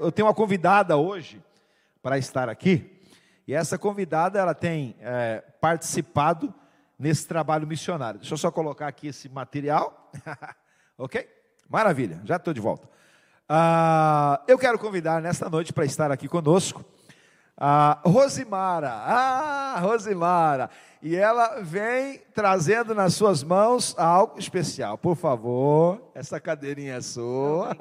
Eu 0.00 0.12
tenho 0.12 0.26
uma 0.26 0.34
convidada 0.34 0.96
hoje 0.96 1.42
para 2.02 2.18
estar 2.18 2.48
aqui, 2.48 3.00
e 3.46 3.54
essa 3.54 3.78
convidada 3.78 4.38
ela 4.38 4.54
tem 4.54 4.96
é, 5.00 5.42
participado 5.60 6.54
nesse 6.98 7.26
trabalho 7.26 7.66
missionário. 7.66 8.20
Deixa 8.20 8.34
eu 8.34 8.38
só 8.38 8.50
colocar 8.50 8.88
aqui 8.88 9.08
esse 9.08 9.28
material, 9.28 10.12
ok? 10.96 11.28
Maravilha, 11.68 12.20
já 12.24 12.36
estou 12.36 12.54
de 12.54 12.60
volta. 12.60 12.88
Ah, 13.48 14.42
eu 14.46 14.58
quero 14.58 14.78
convidar 14.78 15.20
nesta 15.20 15.48
noite 15.48 15.72
para 15.72 15.84
estar 15.84 16.10
aqui 16.12 16.28
conosco 16.28 16.84
a 17.58 17.98
Rosimara. 18.04 18.90
Ah, 18.90 19.80
Rosimara. 19.80 20.70
E 21.02 21.16
ela 21.16 21.60
vem 21.60 22.20
trazendo 22.32 22.94
nas 22.94 23.14
suas 23.14 23.42
mãos 23.42 23.94
algo 23.98 24.38
especial. 24.38 24.96
Por 24.96 25.16
favor, 25.16 26.10
essa 26.14 26.40
cadeirinha 26.40 26.94
é 26.94 27.00
sua. 27.00 27.76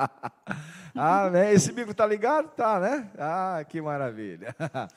Amém. 0.94 1.50
Esse 1.52 1.72
bico 1.72 1.92
está 1.92 2.06
ligado? 2.06 2.48
Tá, 2.48 2.78
né? 2.78 3.10
Ah, 3.18 3.64
que 3.66 3.80
maravilha. 3.80 4.54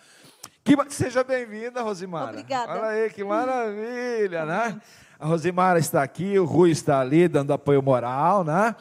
Que, 0.66 0.78
seja 0.94 1.26
bem-vinda, 1.26 1.82
Rosimara. 1.82 2.30
Obrigada. 2.30 2.72
Olha 2.72 2.86
aí, 2.86 3.10
que 3.10 3.22
maravilha, 3.22 4.46
né? 4.46 4.82
A 5.20 5.28
Rosimara 5.28 5.78
está 5.78 6.02
aqui, 6.02 6.40
o 6.40 6.46
Rui 6.46 6.72
está 6.72 7.02
ali 7.02 7.28
dando 7.28 7.52
apoio 7.52 7.84
moral, 7.84 8.46
né? 8.46 8.74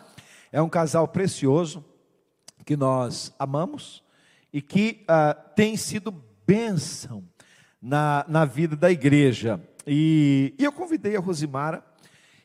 É 0.52 0.62
um 0.62 0.68
casal 0.68 1.08
precioso 1.08 1.84
que 2.64 2.76
nós 2.76 3.34
amamos 3.36 4.00
e 4.52 4.60
que 4.60 5.04
uh, 5.04 5.54
tem 5.54 5.76
sido 5.76 6.12
bênção 6.46 7.26
na, 7.80 8.24
na 8.28 8.44
vida 8.44 8.76
da 8.76 8.90
igreja. 8.90 9.60
E, 9.86 10.54
e 10.58 10.64
eu 10.64 10.72
convidei 10.72 11.16
a 11.16 11.20
Rosimara, 11.20 11.84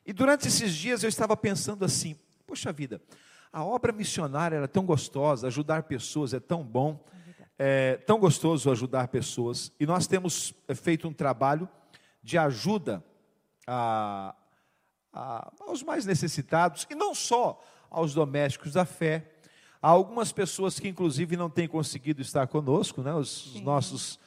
e 0.05 0.13
durante 0.13 0.48
esses 0.48 0.73
dias 0.73 1.03
eu 1.03 1.09
estava 1.09 1.35
pensando 1.35 1.84
assim: 1.84 2.17
poxa 2.45 2.71
vida, 2.71 3.01
a 3.51 3.63
obra 3.63 3.91
missionária 3.91 4.55
era 4.55 4.67
tão 4.67 4.85
gostosa, 4.85 5.48
ajudar 5.48 5.84
pessoas 5.84 6.34
é 6.34 6.39
tão 6.39 6.63
bom, 6.63 7.03
é 7.59 7.98
tão 7.98 8.20
gostoso 8.20 8.71
ajudar 8.71 9.07
pessoas, 9.09 9.71
e 9.79 9.85
nós 9.85 10.07
temos 10.07 10.54
é, 10.67 10.73
feito 10.73 11.07
um 11.07 11.13
trabalho 11.13 11.67
de 12.23 12.37
ajuda 12.37 13.04
a, 13.65 14.35
a, 15.13 15.51
aos 15.62 15.84
mais 15.84 16.05
necessitados, 16.05 16.87
e 16.89 16.95
não 16.95 17.13
só 17.13 17.62
aos 17.89 18.13
domésticos 18.13 18.73
da 18.73 18.85
fé. 18.85 19.32
Há 19.81 19.89
algumas 19.89 20.31
pessoas 20.31 20.79
que, 20.79 20.87
inclusive, 20.87 21.37
não 21.37 21.49
têm 21.49 21.67
conseguido 21.67 22.21
estar 22.21 22.47
conosco, 22.47 23.01
né? 23.01 23.13
os, 23.13 23.55
os 23.55 23.61
nossos 23.61 24.20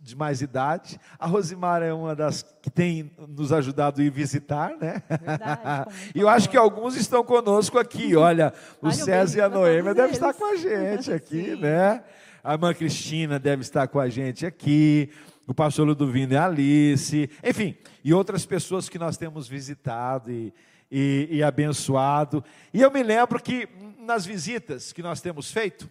de 0.00 0.16
mais 0.16 0.40
idade. 0.40 0.98
A 1.18 1.26
Rosimara 1.26 1.84
é 1.84 1.92
uma 1.92 2.14
das 2.14 2.42
que 2.62 2.70
tem 2.70 3.10
nos 3.28 3.52
ajudado 3.52 4.00
a 4.00 4.04
ir 4.04 4.10
visitar, 4.10 4.76
né? 4.80 5.02
Verdade, 5.08 5.90
e 6.14 6.20
eu 6.20 6.28
acho 6.28 6.48
que 6.48 6.56
alguns 6.56 6.96
estão 6.96 7.22
conosco 7.24 7.78
aqui. 7.78 8.14
Olha, 8.16 8.52
o 8.80 8.90
César 8.90 9.38
e 9.38 9.40
a 9.40 9.48
Noêmia 9.48 9.94
devem 9.94 10.12
estar 10.12 10.32
com 10.32 10.44
a 10.44 10.56
gente 10.56 11.12
aqui, 11.12 11.56
né? 11.56 12.02
A 12.42 12.52
irmã 12.52 12.72
Cristina 12.72 13.38
deve 13.38 13.62
estar 13.62 13.88
com 13.88 13.98
a 13.98 14.08
gente 14.08 14.46
aqui. 14.46 15.10
O 15.46 15.54
pastor 15.54 15.86
Ludovino 15.86 16.32
e 16.32 16.36
a 16.36 16.46
Alice. 16.46 17.30
Enfim, 17.42 17.76
e 18.04 18.12
outras 18.14 18.46
pessoas 18.46 18.88
que 18.88 18.98
nós 18.98 19.16
temos 19.16 19.46
visitado 19.46 20.30
e, 20.30 20.52
e, 20.90 21.28
e 21.30 21.42
abençoado. 21.42 22.42
E 22.72 22.80
eu 22.82 22.90
me 22.90 23.02
lembro 23.02 23.40
que 23.40 23.68
nas 24.06 24.24
visitas 24.24 24.92
que 24.92 25.02
nós 25.02 25.20
temos 25.20 25.50
feito, 25.50 25.90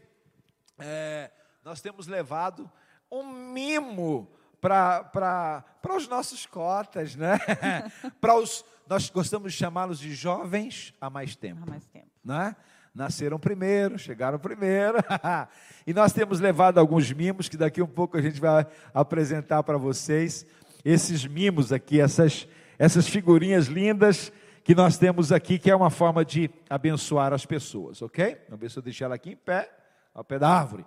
é, 0.80 1.30
nós 1.64 1.82
temos 1.82 2.08
levado 2.08 2.70
um 3.12 3.24
mimo 3.24 4.32
para 4.60 5.64
os 5.96 6.08
nossos 6.08 6.46
cotas, 6.46 7.16
né? 7.16 7.38
para 8.20 8.36
os, 8.36 8.66
nós 8.88 9.10
gostamos 9.10 9.52
de 9.52 9.60
chamá-los 9.60 10.00
de 10.00 10.16
jovens 10.16 10.94
há 11.00 11.10
mais 11.10 11.36
tempo. 11.36 11.62
Há 11.64 11.70
mais 11.70 11.86
tempo. 11.88 12.10
Né? 12.24 12.56
Nasceram 12.94 13.38
primeiro, 13.38 14.00
chegaram 14.00 14.40
primeiro. 14.40 14.98
e 15.86 15.94
nós 15.94 16.14
temos 16.14 16.40
levado 16.40 16.80
alguns 16.80 17.12
mimos 17.12 17.50
que 17.50 17.58
daqui 17.58 17.82
um 17.82 17.88
pouco 17.88 18.18
a 18.18 18.22
gente 18.22 18.40
vai 18.40 18.66
apresentar 18.94 19.62
para 19.64 19.78
vocês. 19.78 20.46
Esses 20.84 21.26
mimos 21.26 21.72
aqui, 21.74 22.00
essas, 22.00 22.48
essas 22.80 23.08
figurinhas 23.08 23.68
lindas 23.68 24.32
que 24.66 24.74
nós 24.74 24.98
temos 24.98 25.32
aqui, 25.32 25.60
que 25.60 25.70
é 25.70 25.76
uma 25.76 25.92
forma 25.92 26.26
de 26.26 26.50
abençoar 26.68 27.32
as 27.32 27.46
pessoas, 27.46 28.02
ok? 28.02 28.36
Vamos 28.50 28.60
ver 28.60 28.72
se 28.72 28.80
eu 28.80 28.82
deixar 28.82 29.06
ela 29.06 29.14
aqui 29.14 29.30
em 29.34 29.36
pé, 29.36 29.72
ao 30.12 30.24
pé 30.24 30.40
da 30.40 30.50
árvore. 30.50 30.84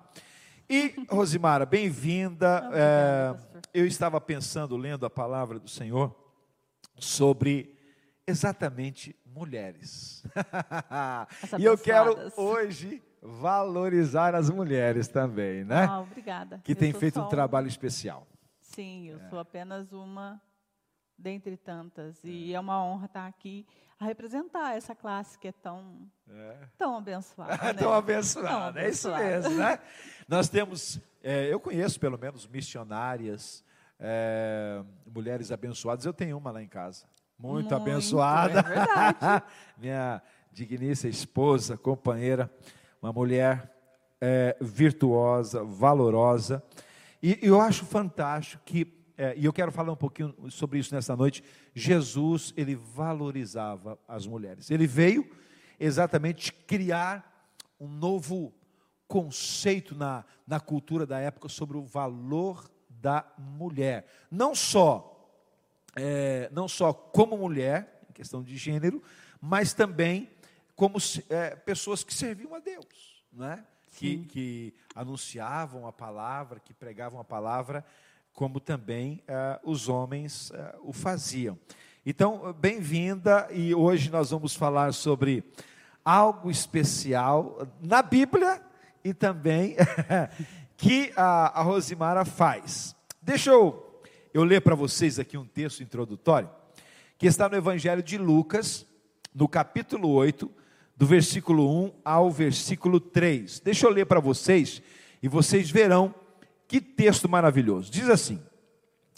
E, 0.68 0.96
Rosimara, 1.08 1.64
bem-vinda. 1.64 2.68
É, 2.74 3.36
eu 3.72 3.86
estava 3.86 4.20
pensando, 4.20 4.76
lendo 4.76 5.06
a 5.06 5.10
palavra 5.10 5.60
do 5.60 5.70
Senhor, 5.70 6.12
sobre 6.96 7.78
exatamente 8.26 9.14
mulheres. 9.24 10.24
e 11.56 11.64
eu 11.64 11.78
quero 11.78 12.32
hoje 12.36 13.00
valorizar 13.22 14.34
as 14.34 14.50
mulheres 14.50 15.06
também, 15.06 15.62
né? 15.62 15.86
Ah, 15.88 16.00
obrigada. 16.00 16.60
Que 16.64 16.74
tem 16.74 16.92
feito 16.92 17.20
um 17.20 17.28
trabalho 17.28 17.68
especial. 17.68 18.26
Sim, 18.60 19.06
eu 19.10 19.20
é. 19.20 19.28
sou 19.28 19.38
apenas 19.38 19.92
uma 19.92 20.42
dentre 21.18 21.56
tantas. 21.56 22.22
E 22.22 22.54
é 22.54 22.60
uma 22.60 22.82
honra 22.82 23.06
estar 23.06 23.26
aqui 23.26 23.66
a 23.98 24.04
representar 24.04 24.76
essa 24.76 24.94
classe 24.94 25.36
que 25.36 25.48
é 25.48 25.52
tão, 25.52 26.08
é. 26.30 26.56
tão 26.78 26.96
abençoada. 26.96 27.56
né? 27.64 27.74
tão 27.74 27.92
abençoada, 27.92 28.80
é 28.80 28.88
isso 28.88 29.10
mesmo, 29.12 29.54
né? 29.56 29.80
Nós 30.28 30.48
temos, 30.48 31.00
é, 31.22 31.52
eu 31.52 31.58
conheço 31.58 31.98
pelo 31.98 32.16
menos 32.16 32.46
missionárias, 32.46 33.64
é, 33.98 34.82
mulheres 35.12 35.50
abençoadas, 35.50 36.04
eu 36.04 36.12
tenho 36.12 36.38
uma 36.38 36.52
lá 36.52 36.62
em 36.62 36.68
casa, 36.68 37.06
muito, 37.36 37.54
muito 37.54 37.74
abençoada. 37.74 38.60
É 38.60 39.42
Minha 39.76 40.22
digníssima 40.52 41.10
esposa, 41.10 41.76
companheira, 41.76 42.50
uma 43.02 43.12
mulher 43.12 43.74
é, 44.20 44.56
virtuosa, 44.60 45.64
valorosa. 45.64 46.62
E, 47.22 47.38
e 47.42 47.46
eu 47.48 47.60
acho 47.60 47.84
fantástico 47.84 48.62
que 48.64 48.97
é, 49.18 49.34
e 49.36 49.44
eu 49.44 49.52
quero 49.52 49.72
falar 49.72 49.92
um 49.92 49.96
pouquinho 49.96 50.32
sobre 50.48 50.78
isso 50.78 50.94
nessa 50.94 51.16
noite. 51.16 51.42
Jesus, 51.74 52.54
ele 52.56 52.76
valorizava 52.76 53.98
as 54.06 54.24
mulheres. 54.24 54.70
Ele 54.70 54.86
veio 54.86 55.28
exatamente 55.80 56.52
criar 56.52 57.52
um 57.80 57.88
novo 57.88 58.54
conceito 59.08 59.96
na, 59.96 60.24
na 60.46 60.60
cultura 60.60 61.04
da 61.04 61.18
época 61.18 61.48
sobre 61.48 61.76
o 61.76 61.82
valor 61.82 62.70
da 62.88 63.26
mulher. 63.36 64.06
Não 64.30 64.54
só, 64.54 65.28
é, 65.96 66.48
não 66.52 66.68
só 66.68 66.92
como 66.92 67.36
mulher, 67.36 68.04
em 68.08 68.12
questão 68.12 68.40
de 68.40 68.56
gênero, 68.56 69.02
mas 69.40 69.72
também 69.72 70.30
como 70.76 70.96
é, 71.28 71.56
pessoas 71.56 72.04
que 72.04 72.14
serviam 72.14 72.54
a 72.54 72.60
Deus, 72.60 73.24
né? 73.32 73.64
que, 73.96 74.18
que 74.26 74.74
anunciavam 74.94 75.88
a 75.88 75.92
palavra, 75.92 76.60
que 76.60 76.72
pregavam 76.72 77.18
a 77.18 77.24
palavra 77.24 77.84
como 78.38 78.60
também 78.60 79.20
uh, 79.28 79.68
os 79.68 79.88
homens 79.88 80.50
uh, 80.50 80.54
o 80.84 80.92
faziam. 80.92 81.58
Então, 82.06 82.54
bem-vinda, 82.60 83.48
e 83.50 83.74
hoje 83.74 84.10
nós 84.12 84.30
vamos 84.30 84.54
falar 84.54 84.94
sobre 84.94 85.42
algo 86.04 86.48
especial 86.48 87.66
na 87.82 88.00
Bíblia 88.00 88.62
e 89.02 89.12
também 89.12 89.74
que 90.78 91.12
a, 91.16 91.58
a 91.58 91.62
Rosimara 91.64 92.24
faz. 92.24 92.94
Deixa 93.20 93.50
eu, 93.50 94.00
eu 94.32 94.44
ler 94.44 94.60
para 94.60 94.76
vocês 94.76 95.18
aqui 95.18 95.36
um 95.36 95.44
texto 95.44 95.82
introdutório, 95.82 96.48
que 97.18 97.26
está 97.26 97.48
no 97.48 97.56
Evangelho 97.56 98.04
de 98.04 98.16
Lucas, 98.16 98.86
no 99.34 99.48
capítulo 99.48 100.10
8, 100.10 100.48
do 100.96 101.06
versículo 101.06 101.86
1 101.86 101.92
ao 102.04 102.30
versículo 102.30 103.00
3. 103.00 103.58
Deixa 103.58 103.84
eu 103.84 103.90
ler 103.90 104.06
para 104.06 104.20
vocês 104.20 104.80
e 105.20 105.26
vocês 105.26 105.68
verão 105.68 106.14
que 106.68 106.80
texto 106.80 107.28
maravilhoso. 107.28 107.90
Diz 107.90 108.08
assim: 108.08 108.40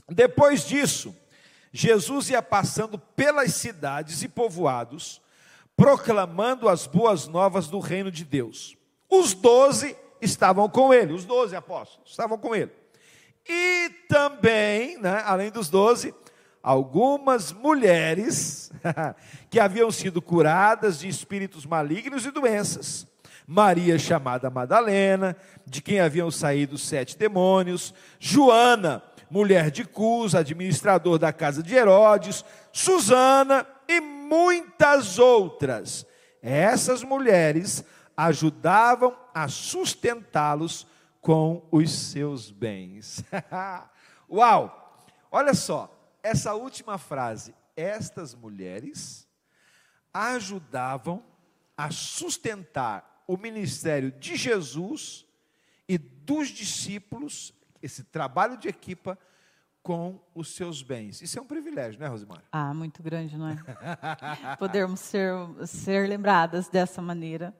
Depois 0.09 0.65
disso, 0.65 1.15
Jesus 1.73 2.31
ia 2.31 2.41
passando 2.41 2.99
pelas 2.99 3.55
cidades 3.55 4.23
e 4.23 4.29
povoados, 4.29 5.21
proclamando 5.77 6.69
as 6.69 6.87
boas 6.87 7.27
novas 7.27 7.67
do 7.67 7.81
reino 7.81 8.11
de 8.11 8.25
Deus. 8.25 8.77
Os 9.11 9.35
doze 9.35 9.97
estavam 10.21 10.69
com 10.69 10.95
ele, 10.95 11.13
os 11.13 11.25
doze 11.25 11.57
apóstolos 11.57 12.11
estavam 12.11 12.39
com 12.39 12.55
ele. 12.55 12.71
E 13.49 13.91
também, 14.09 14.99
né, 14.99 15.23
além 15.25 15.51
dos 15.51 15.69
doze, 15.69 16.15
algumas 16.63 17.53
mulheres 17.53 18.71
que 19.51 19.59
haviam 19.59 19.91
sido 19.91 20.21
curadas 20.21 21.01
de 21.01 21.09
espíritos 21.09 21.67
malignos 21.67 22.25
e 22.25 22.31
doenças. 22.31 23.07
Maria, 23.47 23.99
chamada 23.99 24.49
Madalena, 24.49 25.37
de 25.71 25.81
quem 25.81 26.01
haviam 26.01 26.33
saído 26.33 26.77
sete 26.77 27.17
demônios, 27.17 27.95
Joana, 28.19 29.01
mulher 29.31 29.71
de 29.71 29.85
Cus, 29.85 30.35
administrador 30.35 31.17
da 31.17 31.33
casa 31.33 31.63
de 31.63 31.77
Herodes, 31.77 32.45
Susana 32.73 33.65
e 33.87 34.01
muitas 34.01 35.21
outras. 35.21 36.05
Essas 36.43 37.05
mulheres 37.05 37.85
ajudavam 38.17 39.17
a 39.33 39.47
sustentá-los 39.47 40.89
com 41.21 41.65
os 41.71 41.93
seus 41.93 42.51
bens. 42.51 43.23
Uau! 44.29 44.77
Olha 45.31 45.55
só, 45.55 45.89
essa 46.21 46.53
última 46.55 46.99
frase, 46.99 47.55
estas 47.77 48.35
mulheres 48.35 49.25
ajudavam 50.13 51.23
a 51.77 51.93
sustentar 51.93 53.23
o 53.29 53.37
ministério 53.37 54.11
de 54.11 54.35
Jesus 54.35 55.30
e 55.91 55.99
dos 55.99 56.51
discípulos, 56.51 57.53
esse 57.83 58.05
trabalho 58.05 58.57
de 58.57 58.69
equipa, 58.69 59.19
com 59.83 60.21
os 60.33 60.55
seus 60.55 60.85
bens. 60.85 61.21
Isso 61.21 61.37
é 61.37 61.43
um 61.43 61.47
privilégio, 61.47 61.99
né, 61.99 62.07
Rosimar? 62.07 62.45
Ah, 62.53 62.73
muito 62.73 63.03
grande, 63.03 63.37
não 63.37 63.49
é? 63.49 63.57
Podermos 64.57 65.01
ser, 65.01 65.33
ser 65.67 66.09
lembradas 66.09 66.69
dessa 66.69 67.03
maneira. 67.03 67.53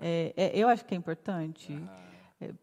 É, 0.00 0.32
é, 0.34 0.58
eu 0.58 0.66
acho 0.66 0.82
que 0.86 0.94
é 0.94 0.96
importante. 0.96 1.78
É, 2.40 2.54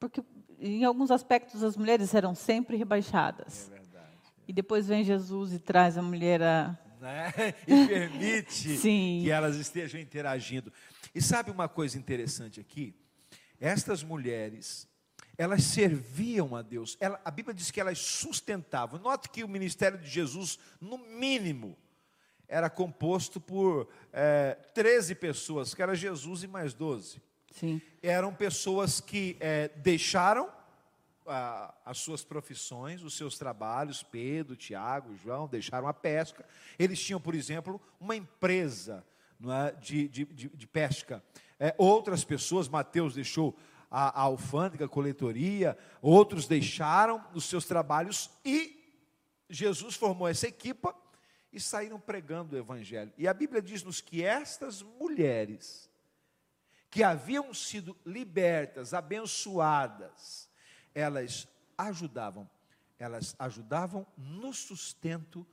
porque, 0.00 0.24
em 0.58 0.84
alguns 0.86 1.10
aspectos, 1.10 1.62
as 1.62 1.76
mulheres 1.76 2.14
eram 2.14 2.34
sempre 2.34 2.78
rebaixadas. 2.78 3.68
É 3.68 3.74
verdade. 3.74 4.06
E 4.48 4.54
depois 4.54 4.86
vem 4.86 5.04
Jesus 5.04 5.52
e 5.52 5.58
traz 5.58 5.98
a 5.98 6.02
mulher 6.02 6.40
a. 6.40 6.78
Né? 7.02 7.32
E 7.66 7.88
permite 7.88 8.78
que 8.80 9.28
elas 9.28 9.56
estejam 9.56 10.00
interagindo. 10.00 10.72
E 11.12 11.20
sabe 11.20 11.50
uma 11.50 11.68
coisa 11.68 11.98
interessante 11.98 12.60
aqui? 12.60 12.94
Estas 13.62 14.02
mulheres 14.02 14.88
elas 15.38 15.62
serviam 15.62 16.56
a 16.56 16.62
Deus. 16.62 16.96
Ela, 17.00 17.20
a 17.24 17.30
Bíblia 17.30 17.54
diz 17.54 17.70
que 17.70 17.80
elas 17.80 17.98
sustentavam. 17.98 19.00
Note 19.00 19.28
que 19.28 19.44
o 19.44 19.48
ministério 19.48 19.98
de 19.98 20.10
Jesus, 20.10 20.58
no 20.80 20.98
mínimo, 20.98 21.78
era 22.48 22.68
composto 22.68 23.40
por 23.40 23.88
é, 24.12 24.58
13 24.74 25.14
pessoas, 25.14 25.74
que 25.74 25.82
era 25.82 25.94
Jesus 25.94 26.42
e 26.42 26.48
mais 26.48 26.74
12. 26.74 27.22
Sim. 27.52 27.80
Eram 28.02 28.34
pessoas 28.34 29.00
que 29.00 29.36
é, 29.38 29.68
deixaram 29.76 30.50
a, 31.24 31.72
as 31.84 31.98
suas 31.98 32.24
profissões, 32.24 33.02
os 33.02 33.16
seus 33.16 33.38
trabalhos, 33.38 34.02
Pedro, 34.02 34.56
Tiago, 34.56 35.16
João, 35.16 35.46
deixaram 35.46 35.86
a 35.86 35.94
pesca. 35.94 36.44
Eles 36.76 37.00
tinham, 37.00 37.20
por 37.20 37.34
exemplo, 37.34 37.80
uma 38.00 38.16
empresa 38.16 39.04
é, 39.44 39.72
de, 39.80 40.08
de, 40.08 40.24
de, 40.24 40.48
de 40.48 40.66
pesca. 40.66 41.22
É, 41.64 41.72
outras 41.78 42.24
pessoas, 42.24 42.68
Mateus 42.68 43.14
deixou 43.14 43.56
a, 43.88 44.08
a 44.08 44.22
alfândega, 44.22 44.86
a 44.86 44.88
coletoria, 44.88 45.78
outros 46.00 46.48
deixaram 46.48 47.24
os 47.32 47.44
seus 47.44 47.64
trabalhos 47.66 48.28
e 48.44 48.82
Jesus 49.48 49.94
formou 49.94 50.26
essa 50.26 50.48
equipa 50.48 50.92
e 51.52 51.60
saíram 51.60 52.00
pregando 52.00 52.56
o 52.56 52.58
evangelho. 52.58 53.12
E 53.16 53.28
a 53.28 53.32
Bíblia 53.32 53.62
diz-nos 53.62 54.00
que 54.00 54.24
estas 54.24 54.82
mulheres 54.82 55.88
que 56.90 57.04
haviam 57.04 57.54
sido 57.54 57.96
libertas, 58.04 58.92
abençoadas, 58.92 60.50
elas 60.92 61.46
ajudavam, 61.78 62.50
elas 62.98 63.36
ajudavam 63.38 64.04
no 64.16 64.52
sustento 64.52 65.46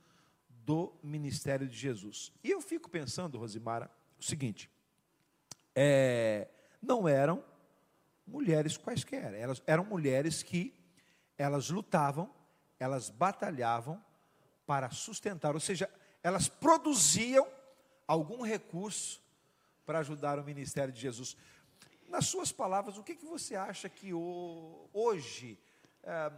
do 0.48 0.92
ministério 1.04 1.68
de 1.68 1.76
Jesus. 1.76 2.32
E 2.42 2.50
eu 2.50 2.60
fico 2.60 2.90
pensando, 2.90 3.38
Rosimara, 3.38 3.88
o 4.18 4.24
seguinte: 4.24 4.68
é, 5.74 6.48
não 6.80 7.08
eram 7.08 7.44
mulheres 8.26 8.76
quaisquer. 8.76 9.34
Elas 9.34 9.62
eram 9.66 9.84
mulheres 9.84 10.42
que 10.42 10.74
elas 11.36 11.70
lutavam, 11.70 12.32
elas 12.78 13.10
batalhavam 13.10 14.02
para 14.66 14.90
sustentar, 14.90 15.54
ou 15.54 15.60
seja, 15.60 15.90
elas 16.22 16.48
produziam 16.48 17.46
algum 18.06 18.42
recurso 18.42 19.20
para 19.84 20.00
ajudar 20.00 20.38
o 20.38 20.44
ministério 20.44 20.92
de 20.92 21.00
Jesus. 21.00 21.36
Nas 22.08 22.26
suas 22.26 22.52
palavras, 22.52 22.98
o 22.98 23.02
que, 23.02 23.16
que 23.16 23.24
você 23.24 23.56
acha 23.56 23.88
que 23.88 24.12
hoje 24.12 25.58
é, 26.02 26.32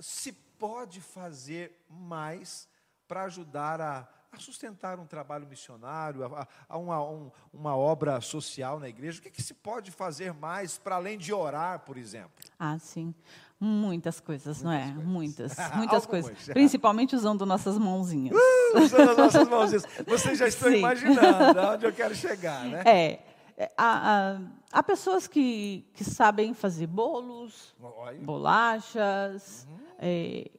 se 0.00 0.32
pode 0.32 1.00
fazer 1.00 1.84
mais 1.88 2.68
para 3.06 3.24
ajudar 3.24 3.80
a 3.80 4.08
a 4.30 4.38
sustentar 4.38 4.98
um 5.00 5.06
trabalho 5.06 5.46
missionário, 5.46 6.24
a, 6.24 6.46
a 6.68 6.78
uma, 6.78 7.02
um, 7.02 7.30
uma, 7.52 7.76
obra 7.76 8.20
social 8.20 8.78
na 8.78 8.88
igreja? 8.88 9.18
O 9.18 9.22
que, 9.22 9.30
que 9.30 9.42
se 9.42 9.54
pode 9.54 9.90
fazer 9.90 10.34
mais 10.34 10.76
para 10.76 10.96
além 10.96 11.16
de 11.16 11.32
orar, 11.32 11.80
por 11.80 11.96
exemplo? 11.96 12.30
Ah, 12.58 12.78
sim. 12.78 13.14
Muitas 13.58 14.20
coisas, 14.20 14.62
muitas 14.62 14.64
não 14.64 14.72
é? 14.72 14.84
Coisas. 14.84 15.04
Muitas, 15.04 15.56
muitas 15.74 16.06
coisas. 16.06 16.48
Principalmente 16.48 17.16
usando 17.16 17.44
nossas 17.46 17.78
mãozinhas. 17.78 18.36
Uh, 18.36 18.78
usando 18.78 19.10
as 19.10 19.16
nossas 19.16 19.48
mãozinhas. 19.48 19.84
Vocês 20.06 20.38
já 20.38 20.46
estão 20.46 20.70
sim. 20.70 20.78
imaginando 20.78 21.60
onde 21.72 21.86
eu 21.86 21.92
quero 21.92 22.14
chegar, 22.14 22.64
né? 22.66 22.82
É. 22.84 23.22
é 23.56 23.72
há, 23.76 24.38
há, 24.70 24.82
pessoas 24.82 25.26
que, 25.26 25.86
que 25.94 26.04
sabem 26.04 26.52
fazer 26.52 26.86
bolos, 26.86 27.74
bolachas, 28.22 29.66
uhum. 29.68 29.78
é, 29.98 30.50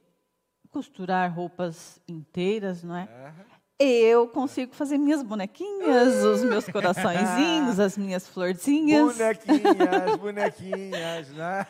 costurar 0.70 1.32
roupas 1.32 2.00
inteiras, 2.06 2.82
não 2.82 2.96
é? 2.96 3.04
Uhum 3.04 3.59
eu 3.82 4.28
consigo 4.28 4.74
fazer 4.74 4.98
minhas 4.98 5.22
bonequinhas, 5.22 6.22
os 6.22 6.44
meus 6.44 6.66
coraçõezinhos, 6.68 7.80
as 7.80 7.96
minhas 7.96 8.28
florzinhas. 8.28 9.16
Bonequinhas, 9.16 10.16
bonequinhas, 10.20 11.28
né? 11.30 11.66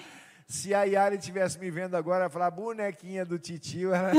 Se 0.46 0.72
a 0.72 0.84
Yari 0.84 1.16
estivesse 1.16 1.58
me 1.58 1.70
vendo 1.70 1.96
agora, 1.96 2.24
ela 2.24 2.30
falar 2.30 2.50
bonequinha 2.52 3.24
do 3.24 3.36
titio, 3.36 3.92
ela... 3.92 4.12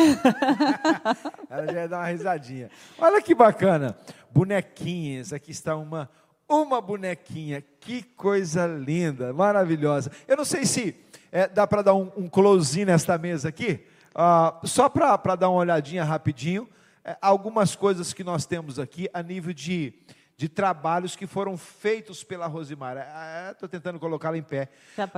ela 1.50 1.66
já 1.72 1.82
ia 1.82 1.88
dar 1.88 2.00
uma 2.00 2.08
risadinha. 2.08 2.70
Olha 2.98 3.22
que 3.22 3.34
bacana. 3.34 3.98
Bonequinhas, 4.30 5.32
aqui 5.32 5.52
está 5.52 5.78
uma, 5.78 6.10
uma 6.50 6.82
bonequinha. 6.82 7.64
Que 7.80 8.04
coisa 8.04 8.68
linda, 8.68 9.32
maravilhosa. 9.32 10.12
Eu 10.28 10.36
não 10.36 10.44
sei 10.44 10.66
se 10.66 10.96
é, 11.32 11.48
dá 11.48 11.66
para 11.66 11.82
dar 11.82 11.94
um, 11.94 12.12
um 12.18 12.28
close 12.28 12.84
nesta 12.84 13.18
mesa 13.18 13.48
aqui, 13.48 13.86
uh, 14.14 14.68
só 14.68 14.90
para 14.90 15.36
dar 15.36 15.50
uma 15.50 15.60
olhadinha 15.60 16.04
rapidinho. 16.04 16.68
É, 17.08 17.16
algumas 17.22 17.74
coisas 17.74 18.12
que 18.12 18.22
nós 18.22 18.46
temos 18.46 18.78
aqui 18.78 19.10
a 19.14 19.24
nível 19.24 19.54
de, 19.54 19.94
de 20.36 20.50
trabalhos 20.50 21.16
que 21.16 21.26
foram 21.26 21.56
feitos 21.56 22.22
pela 22.22 22.48
Rosimara. 22.48 23.08
Estou 23.54 23.68
é, 23.68 23.70
tentando 23.70 23.98
colocá-la 23.98 24.38
em 24.38 24.44
pé. 24.44 24.68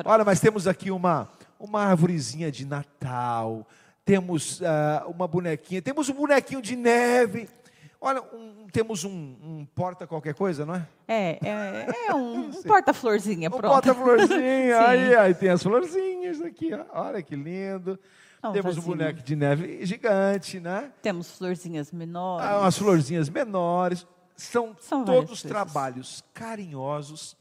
Olha, 0.06 0.24
mas 0.24 0.40
temos 0.40 0.68
aqui 0.68 0.92
uma, 0.92 1.28
uma 1.60 1.82
árvorezinha 1.82 2.52
de 2.52 2.64
Natal, 2.64 3.68
temos 4.06 4.62
uma 5.08 5.28
bonequinha, 5.28 5.82
temos 5.82 6.10
um 6.10 6.14
bonequinho 6.14 6.62
de 6.62 6.76
neve. 6.76 7.50
Olha, 8.00 8.22
um, 8.22 8.68
temos 8.72 9.04
um, 9.04 9.10
um, 9.12 9.68
porta 9.74 10.06
qualquer 10.06 10.36
coisa, 10.36 10.66
não 10.66 10.76
é? 10.76 10.88
É, 11.08 11.40
é, 11.42 11.88
é 12.08 12.14
um, 12.14 12.50
um 12.56 12.64
porta-florzinha, 12.64 13.50
pronto. 13.50 13.66
Um 13.66 13.70
porta-florzinha, 13.70 14.80
aí, 14.88 15.16
aí 15.16 15.34
tem 15.34 15.50
as 15.50 15.64
florzinhas 15.64 16.40
aqui, 16.40 16.72
ó. 16.72 16.86
olha 16.94 17.22
que 17.22 17.36
lindo. 17.36 18.00
Não, 18.42 18.54
Temos 18.54 18.78
um 18.78 18.82
boneco 18.82 19.22
de 19.22 19.36
neve 19.36 19.86
gigante, 19.86 20.60
né? 20.60 20.92
Temos 21.02 21.38
florzinhas 21.38 21.92
menores. 21.92 22.48
Ah, 22.48 22.60
umas 22.60 22.78
florzinhas 22.78 23.30
menores. 23.30 24.08
São, 24.36 24.76
são 24.80 25.04
todos 25.04 25.42
trabalhos 25.42 26.24
carinhosos 26.34 27.36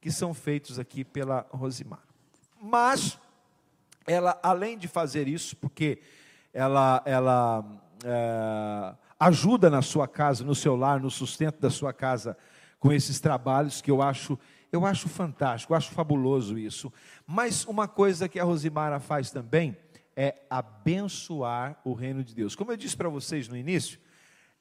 que 0.00 0.10
são 0.10 0.34
feitos 0.34 0.78
aqui 0.78 1.02
pela 1.02 1.46
Rosimar. 1.50 2.02
Mas 2.60 3.18
ela, 4.06 4.38
além 4.42 4.76
de 4.76 4.86
fazer 4.86 5.26
isso, 5.26 5.56
porque 5.56 6.00
ela, 6.52 7.02
ela 7.04 7.64
é, 8.04 8.94
ajuda 9.18 9.70
na 9.70 9.82
sua 9.82 10.06
casa, 10.06 10.44
no 10.44 10.54
seu 10.54 10.76
lar, 10.76 11.00
no 11.00 11.10
sustento 11.10 11.58
da 11.60 11.70
sua 11.70 11.92
casa, 11.92 12.36
com 12.78 12.92
esses 12.92 13.18
trabalhos 13.18 13.80
que 13.80 13.90
eu 13.90 14.02
acho, 14.02 14.38
eu 14.70 14.84
acho 14.84 15.08
fantástico, 15.08 15.72
eu 15.72 15.76
acho 15.76 15.90
fabuloso 15.92 16.58
isso. 16.58 16.92
Mas 17.26 17.64
uma 17.64 17.88
coisa 17.88 18.28
que 18.28 18.38
a 18.38 18.44
Rosimara 18.44 19.00
faz 19.00 19.30
também 19.30 19.76
é 20.16 20.42
abençoar 20.48 21.78
o 21.84 21.92
reino 21.92 22.24
de 22.24 22.34
Deus. 22.34 22.56
Como 22.56 22.72
eu 22.72 22.76
disse 22.76 22.96
para 22.96 23.08
vocês 23.08 23.46
no 23.48 23.56
início, 23.56 24.00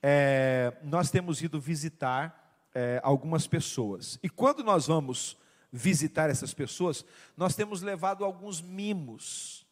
é, 0.03 0.73
nós 0.83 1.09
temos 1.09 1.41
ido 1.41 1.59
visitar 1.59 2.61
é, 2.75 2.99
algumas 3.01 3.47
pessoas. 3.47 4.19
E 4.21 4.29
quando 4.29 4.63
nós 4.63 4.87
vamos 4.87 5.37
visitar 5.71 6.29
essas 6.29 6.53
pessoas, 6.53 7.05
nós 7.35 7.55
temos 7.55 7.81
levado 7.81 8.25
alguns 8.25 8.61
mimos. 8.61 9.65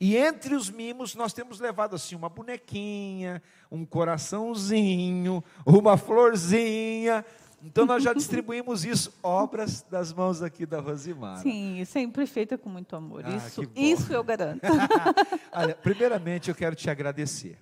E 0.00 0.16
entre 0.16 0.54
os 0.54 0.70
mimos, 0.70 1.14
nós 1.14 1.32
temos 1.32 1.58
levado 1.58 1.96
assim 1.96 2.14
uma 2.14 2.28
bonequinha, 2.28 3.42
um 3.70 3.84
coraçãozinho, 3.84 5.42
uma 5.66 5.96
florzinha, 5.96 7.24
então 7.62 7.84
nós 7.84 8.02
já 8.02 8.12
distribuímos 8.12 8.84
isso, 8.84 9.12
obras 9.22 9.84
das 9.90 10.12
mãos 10.12 10.42
aqui 10.42 10.64
da 10.64 10.80
Rosimara. 10.80 11.40
Sim, 11.40 11.84
sempre 11.84 12.26
feita 12.26 12.56
com 12.56 12.68
muito 12.68 12.94
amor. 12.94 13.24
Ah, 13.24 13.36
isso, 13.36 13.62
isso 13.74 14.12
eu 14.12 14.22
garanto. 14.22 14.62
Olha, 15.52 15.74
primeiramente 15.74 16.48
eu 16.48 16.54
quero 16.54 16.76
te 16.76 16.88
agradecer. 16.88 17.58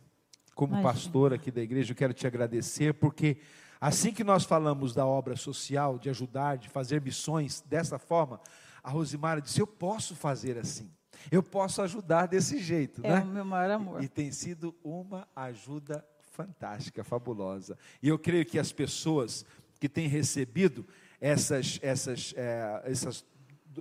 Como 0.54 0.72
Imagina. 0.72 0.92
pastor 0.92 1.32
aqui 1.32 1.50
da 1.50 1.62
igreja, 1.62 1.92
eu 1.92 1.96
quero 1.96 2.12
te 2.12 2.26
agradecer 2.26 2.94
porque 2.94 3.38
assim 3.80 4.12
que 4.12 4.24
nós 4.24 4.44
falamos 4.44 4.94
da 4.94 5.06
obra 5.06 5.36
social, 5.36 5.98
de 5.98 6.08
ajudar, 6.10 6.56
de 6.56 6.68
fazer 6.68 7.00
missões 7.00 7.62
dessa 7.62 7.98
forma, 7.98 8.40
a 8.82 8.90
Rosimara 8.90 9.40
disse: 9.40 9.60
"Eu 9.60 9.66
posso 9.66 10.14
fazer 10.14 10.58
assim. 10.58 10.90
Eu 11.30 11.42
posso 11.42 11.80
ajudar 11.82 12.26
desse 12.26 12.58
jeito, 12.58 13.00
é 13.04 13.08
né?" 13.10 13.20
É 13.20 13.22
o 13.22 13.26
meu 13.26 13.44
maior 13.44 13.70
amor. 13.72 14.02
E, 14.02 14.06
e 14.06 14.08
tem 14.08 14.30
sido 14.30 14.74
uma 14.82 15.26
ajuda 15.34 16.04
fantástica, 16.36 17.02
fabulosa. 17.02 17.78
E 18.02 18.08
eu 18.08 18.18
creio 18.18 18.44
que 18.44 18.58
as 18.58 18.70
pessoas 18.70 19.44
que 19.78 19.88
tem 19.88 20.08
recebido 20.08 20.86
essas, 21.20 21.78
essas, 21.82 22.34
é, 22.36 22.82
essas, 22.84 23.24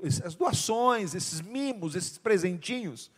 essas 0.04 0.36
doações, 0.36 1.16
esses 1.16 1.42
mimos, 1.42 1.96
esses 1.96 2.18
presentinhos, 2.18 3.12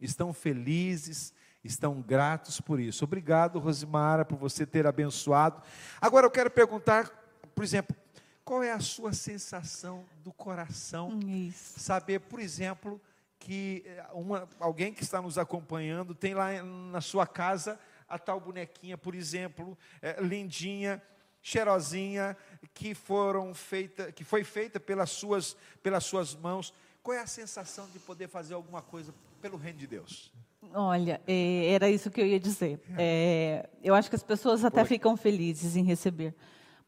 estão 0.00 0.32
felizes, 0.32 1.32
estão 1.64 2.00
gratos 2.00 2.60
por 2.60 2.80
isso. 2.80 3.04
Obrigado, 3.04 3.58
Rosimara, 3.58 4.24
por 4.24 4.38
você 4.38 4.64
ter 4.64 4.86
abençoado. 4.86 5.62
Agora 6.00 6.26
eu 6.26 6.30
quero 6.30 6.50
perguntar, 6.50 7.10
por 7.54 7.64
exemplo, 7.64 7.96
qual 8.44 8.62
é 8.62 8.70
a 8.70 8.80
sua 8.80 9.12
sensação 9.12 10.04
do 10.22 10.32
coração? 10.32 11.18
Isso. 11.26 11.80
Saber, 11.80 12.20
por 12.20 12.38
exemplo, 12.38 13.00
que 13.38 13.82
eh, 13.84 14.06
uma, 14.12 14.48
alguém 14.60 14.92
que 14.92 15.02
está 15.02 15.20
nos 15.20 15.36
acompanhando 15.36 16.14
tem 16.14 16.34
lá 16.34 16.62
na 16.62 17.00
sua 17.00 17.26
casa 17.26 17.78
a 18.08 18.18
tal 18.18 18.40
bonequinha, 18.40 18.96
por 18.96 19.16
exemplo, 19.16 19.76
é, 20.00 20.20
lindinha, 20.22 21.02
cheirosinha, 21.46 22.36
que 22.74 22.92
foram 22.92 23.54
feita, 23.54 24.10
que 24.10 24.24
foi 24.24 24.42
feita 24.42 24.80
pelas 24.80 25.10
suas, 25.10 25.56
pelas 25.80 26.04
suas 26.04 26.34
mãos. 26.34 26.74
Qual 27.04 27.16
é 27.16 27.20
a 27.20 27.26
sensação 27.26 27.88
de 27.92 28.00
poder 28.00 28.26
fazer 28.26 28.54
alguma 28.54 28.82
coisa 28.82 29.14
pelo 29.40 29.56
reino 29.56 29.78
de 29.78 29.86
Deus? 29.86 30.32
Olha, 30.74 31.20
é, 31.24 31.72
era 31.72 31.88
isso 31.88 32.10
que 32.10 32.20
eu 32.20 32.26
ia 32.26 32.40
dizer. 32.40 32.80
É, 32.98 33.70
eu 33.80 33.94
acho 33.94 34.10
que 34.10 34.16
as 34.16 34.24
pessoas 34.24 34.64
até 34.64 34.80
Oi. 34.80 34.88
ficam 34.88 35.16
felizes 35.16 35.76
em 35.76 35.84
receber, 35.84 36.34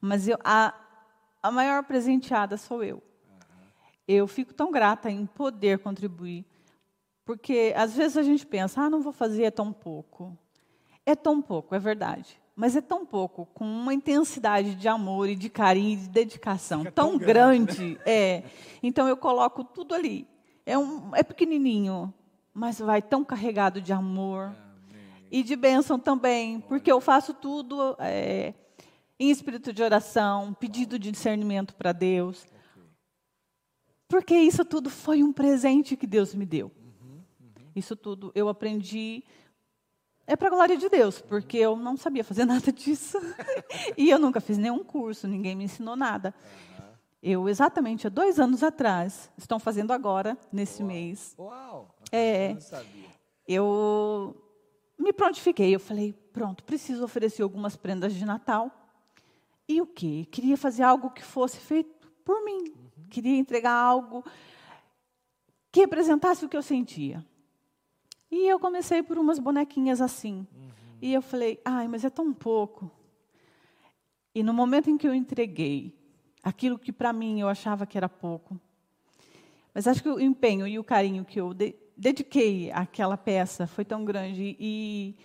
mas 0.01 0.27
eu, 0.27 0.37
a, 0.43 0.75
a 1.41 1.53
maior 1.53 1.85
presenteada 1.85 2.57
sou 2.57 2.83
eu. 2.83 3.01
Eu 4.09 4.27
fico 4.27 4.53
tão 4.53 4.73
grata 4.73 5.09
em 5.09 5.25
poder 5.25 5.79
contribuir, 5.79 6.45
porque 7.25 7.73
às 7.77 7.95
vezes 7.95 8.17
a 8.17 8.25
gente 8.25 8.45
pensa, 8.45 8.81
ah, 8.81 8.91
não 8.91 9.01
vou 9.03 9.13
fazer, 9.13 9.45
é 9.45 9.53
tão 9.53 9.73
pouco. 9.73 10.37
É 11.07 11.15
tão 11.15 11.41
pouco, 11.41 11.77
é 11.77 11.79
verdade. 11.79 12.41
Mas 12.59 12.75
é 12.75 12.81
tão 12.81 13.07
pouco, 13.07 13.47
com 13.55 13.65
uma 13.65 13.95
intensidade 13.95 14.75
de 14.75 14.89
amor 14.89 15.29
e 15.29 15.37
de 15.37 15.49
carinho 15.49 15.93
e 15.93 15.97
de 15.97 16.09
dedicação 16.09 16.81
Fica 16.81 16.91
tão, 16.91 17.11
tão 17.11 17.17
grande. 17.17 17.77
grande 17.77 17.95
né? 17.95 18.01
É. 18.05 18.45
Então 18.83 19.07
eu 19.07 19.17
coloco 19.17 19.63
tudo 19.63 19.95
ali. 19.95 20.27
É, 20.67 20.77
um, 20.77 21.15
é 21.15 21.23
pequenininho, 21.23 22.13
mas 22.53 22.81
vai 22.81 23.01
tão 23.01 23.25
carregado 23.25 23.81
de 23.81 23.93
amor 23.93 24.47
Amém. 24.47 25.25
e 25.31 25.45
de 25.45 25.55
bênção 25.55 26.01
também, 26.01 26.61
porque 26.63 26.91
eu 26.91 27.01
faço 27.01 27.33
tudo 27.33 27.95
é, 28.01 28.53
em 29.21 29.31
espírito 29.31 29.73
de 29.73 29.81
oração, 29.81 30.53
pedido 30.53 30.99
de 30.99 31.13
discernimento 31.13 31.77
para 31.77 31.93
Deus. 31.93 32.45
Porque 34.09 34.35
isso 34.35 34.65
tudo 34.65 34.91
foi 34.91 35.23
um 35.23 35.33
presente 35.33 35.97
que 35.97 36.09
Deus 36.09 36.35
me 36.35 36.45
deu. 36.45 36.73
Uhum, 36.77 37.23
uhum. 37.41 37.71
Isso 37.77 37.95
tudo 37.95 38.33
eu 38.35 38.49
aprendi 38.49 39.23
é 40.29 40.37
para 40.37 40.49
a 40.49 40.51
glória 40.51 40.77
de 40.77 40.91
Deus, 40.91 41.23
porque 41.23 41.57
eu 41.57 41.75
não 41.75 41.97
sabia 41.97 42.23
fazer 42.23 42.45
nada 42.47 42.71
disso. 42.71 43.19
e 43.97 44.11
eu 44.11 44.19
nunca 44.19 44.43
fiz 44.43 44.59
nenhum 44.59 44.85
curso, 44.85 45.27
ninguém 45.27 45.57
me 45.57 45.65
ensinou 45.65 45.97
nada. 45.97 46.35
Eu, 47.23 47.49
exatamente 47.49 48.07
há 48.07 48.11
dois 48.11 48.39
anos 48.39 48.63
atrás, 48.63 49.31
estão 49.39 49.59
fazendo 49.59 49.91
agora, 49.91 50.37
nesse 50.53 50.83
Uau. 50.83 50.87
mês. 50.87 51.35
Uau! 51.39 51.95
É, 52.13 52.57
eu 53.47 54.37
me 54.99 55.15
prontifiquei. 55.15 55.75
Eu 55.75 55.81
falei, 55.81 56.13
pronto, 56.13 56.63
preciso 56.63 57.03
oferecer 57.03 57.43
algumas 57.43 57.75
prendas 57.75 58.13
de 58.15 58.25
Natal. 58.25 58.71
E 59.67 59.81
o 59.81 59.87
quê? 59.87 60.27
Queria 60.31 60.59
fazer 60.59 60.83
algo 60.83 61.11
que 61.11 61.25
fosse 61.25 61.57
feito 61.57 62.07
por 62.23 62.45
mim. 62.45 62.65
Uhum. 62.69 63.09
Queria 63.09 63.37
entregar 63.37 63.73
algo 63.73 64.23
que 65.73 65.81
representasse 65.81 66.45
o 66.45 66.49
que 66.49 66.57
eu 66.57 66.63
sentia. 66.63 67.25
E 68.31 68.47
eu 68.47 68.59
comecei 68.59 69.03
por 69.03 69.19
umas 69.19 69.39
bonequinhas 69.39 70.01
assim. 70.01 70.47
Uhum. 70.55 70.69
E 71.01 71.15
eu 71.15 71.23
falei, 71.23 71.61
ai, 71.65 71.89
mas 71.89 72.05
é 72.05 72.11
tão 72.11 72.33
pouco. 72.33 72.91
E 74.35 74.43
no 74.43 74.53
momento 74.53 74.91
em 74.91 74.97
que 74.97 75.07
eu 75.07 75.15
entreguei 75.15 75.97
aquilo 76.43 76.79
que 76.79 76.93
para 76.93 77.13
mim 77.13 77.41
eu 77.41 77.49
achava 77.49 77.87
que 77.87 77.97
era 77.97 78.09
pouco, 78.09 78.61
mas 79.75 79.87
acho 79.87 80.03
que 80.03 80.09
o 80.09 80.21
empenho 80.21 80.67
e 80.67 80.79
o 80.79 80.85
carinho 80.85 81.25
que 81.25 81.41
eu 81.41 81.53
de 81.53 81.75
dediquei 81.97 82.71
àquela 82.71 83.17
peça 83.17 83.67
foi 83.67 83.85
tão 83.85 84.05
grande 84.05 84.57
e 84.61 85.17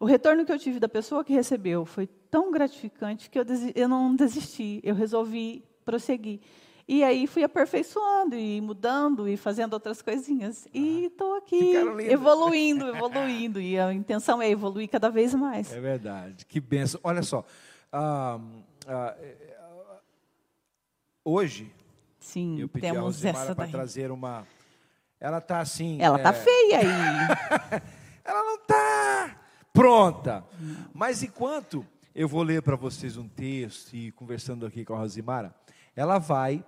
o 0.00 0.06
retorno 0.06 0.44
que 0.46 0.50
eu 0.52 0.58
tive 0.58 0.80
da 0.80 0.88
pessoa 0.88 1.22
que 1.22 1.34
recebeu 1.34 1.84
foi 1.84 2.06
tão 2.06 2.50
gratificante 2.50 3.28
que 3.28 3.38
eu, 3.38 3.44
eu 3.74 3.88
não 3.88 4.16
desisti, 4.16 4.80
eu 4.82 4.94
resolvi 4.94 5.62
prosseguir. 5.84 6.40
E 6.86 7.02
aí 7.02 7.26
fui 7.26 7.42
aperfeiçoando 7.42 8.36
e 8.36 8.60
mudando 8.60 9.26
e 9.26 9.36
fazendo 9.36 9.72
outras 9.72 10.02
coisinhas. 10.02 10.68
E 10.72 11.06
estou 11.06 11.36
aqui 11.36 11.74
evoluindo, 12.10 12.88
evoluindo. 12.88 13.60
E 13.60 13.78
a 13.78 13.92
intenção 13.92 14.40
é 14.40 14.50
evoluir 14.50 14.88
cada 14.88 15.08
vez 15.08 15.34
mais. 15.34 15.72
É 15.72 15.80
verdade. 15.80 16.44
Que 16.44 16.60
benção. 16.60 17.00
Olha 17.02 17.22
só. 17.22 17.44
Ah, 17.90 18.38
ah, 18.86 19.16
hoje, 21.24 21.72
Sim, 22.20 22.60
eu 22.60 22.68
pedi 22.68 22.86
temos 22.86 23.24
a 23.24 23.28
essa 23.30 23.54
para 23.54 23.68
trazer 23.68 24.10
uma. 24.10 24.46
Ela 25.18 25.38
está 25.38 25.60
assim. 25.60 26.00
Ela 26.02 26.18
está 26.18 26.30
é... 26.30 26.32
feia 26.32 26.78
aí. 26.80 27.82
Ela 28.24 28.42
não 28.42 28.56
está 28.56 29.40
pronta. 29.72 30.44
Mas 30.92 31.22
enquanto 31.22 31.84
eu 32.14 32.28
vou 32.28 32.42
ler 32.42 32.62
para 32.62 32.76
vocês 32.76 33.16
um 33.16 33.28
texto 33.28 33.94
e 33.94 34.12
conversando 34.12 34.64
aqui 34.64 34.84
com 34.84 34.94
a 34.94 34.98
Rosimara, 34.98 35.54
ela 35.96 36.18
vai 36.18 36.64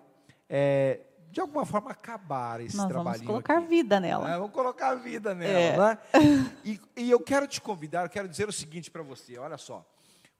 é, 0.48 1.00
de 1.30 1.40
alguma 1.40 1.66
forma 1.66 1.90
acabar 1.90 2.60
esse 2.60 2.76
Nós 2.76 2.88
trabalhinho. 2.88 3.26
Vamos 3.26 3.42
colocar 3.44 3.58
aqui. 3.58 3.68
vida 3.68 4.00
nela. 4.00 4.30
É, 4.30 4.38
vamos 4.38 4.52
colocar 4.52 4.94
vida 4.94 5.34
nela. 5.34 6.00
É. 6.12 6.18
Né? 6.18 6.56
E, 6.64 6.80
e, 6.96 7.10
eu 7.10 7.20
quero 7.20 7.46
te 7.46 7.60
convidar, 7.60 8.04
eu 8.04 8.10
quero 8.10 8.28
dizer 8.28 8.48
o 8.48 8.52
seguinte 8.52 8.90
para 8.90 9.02
você: 9.02 9.38
olha 9.38 9.58
só. 9.58 9.86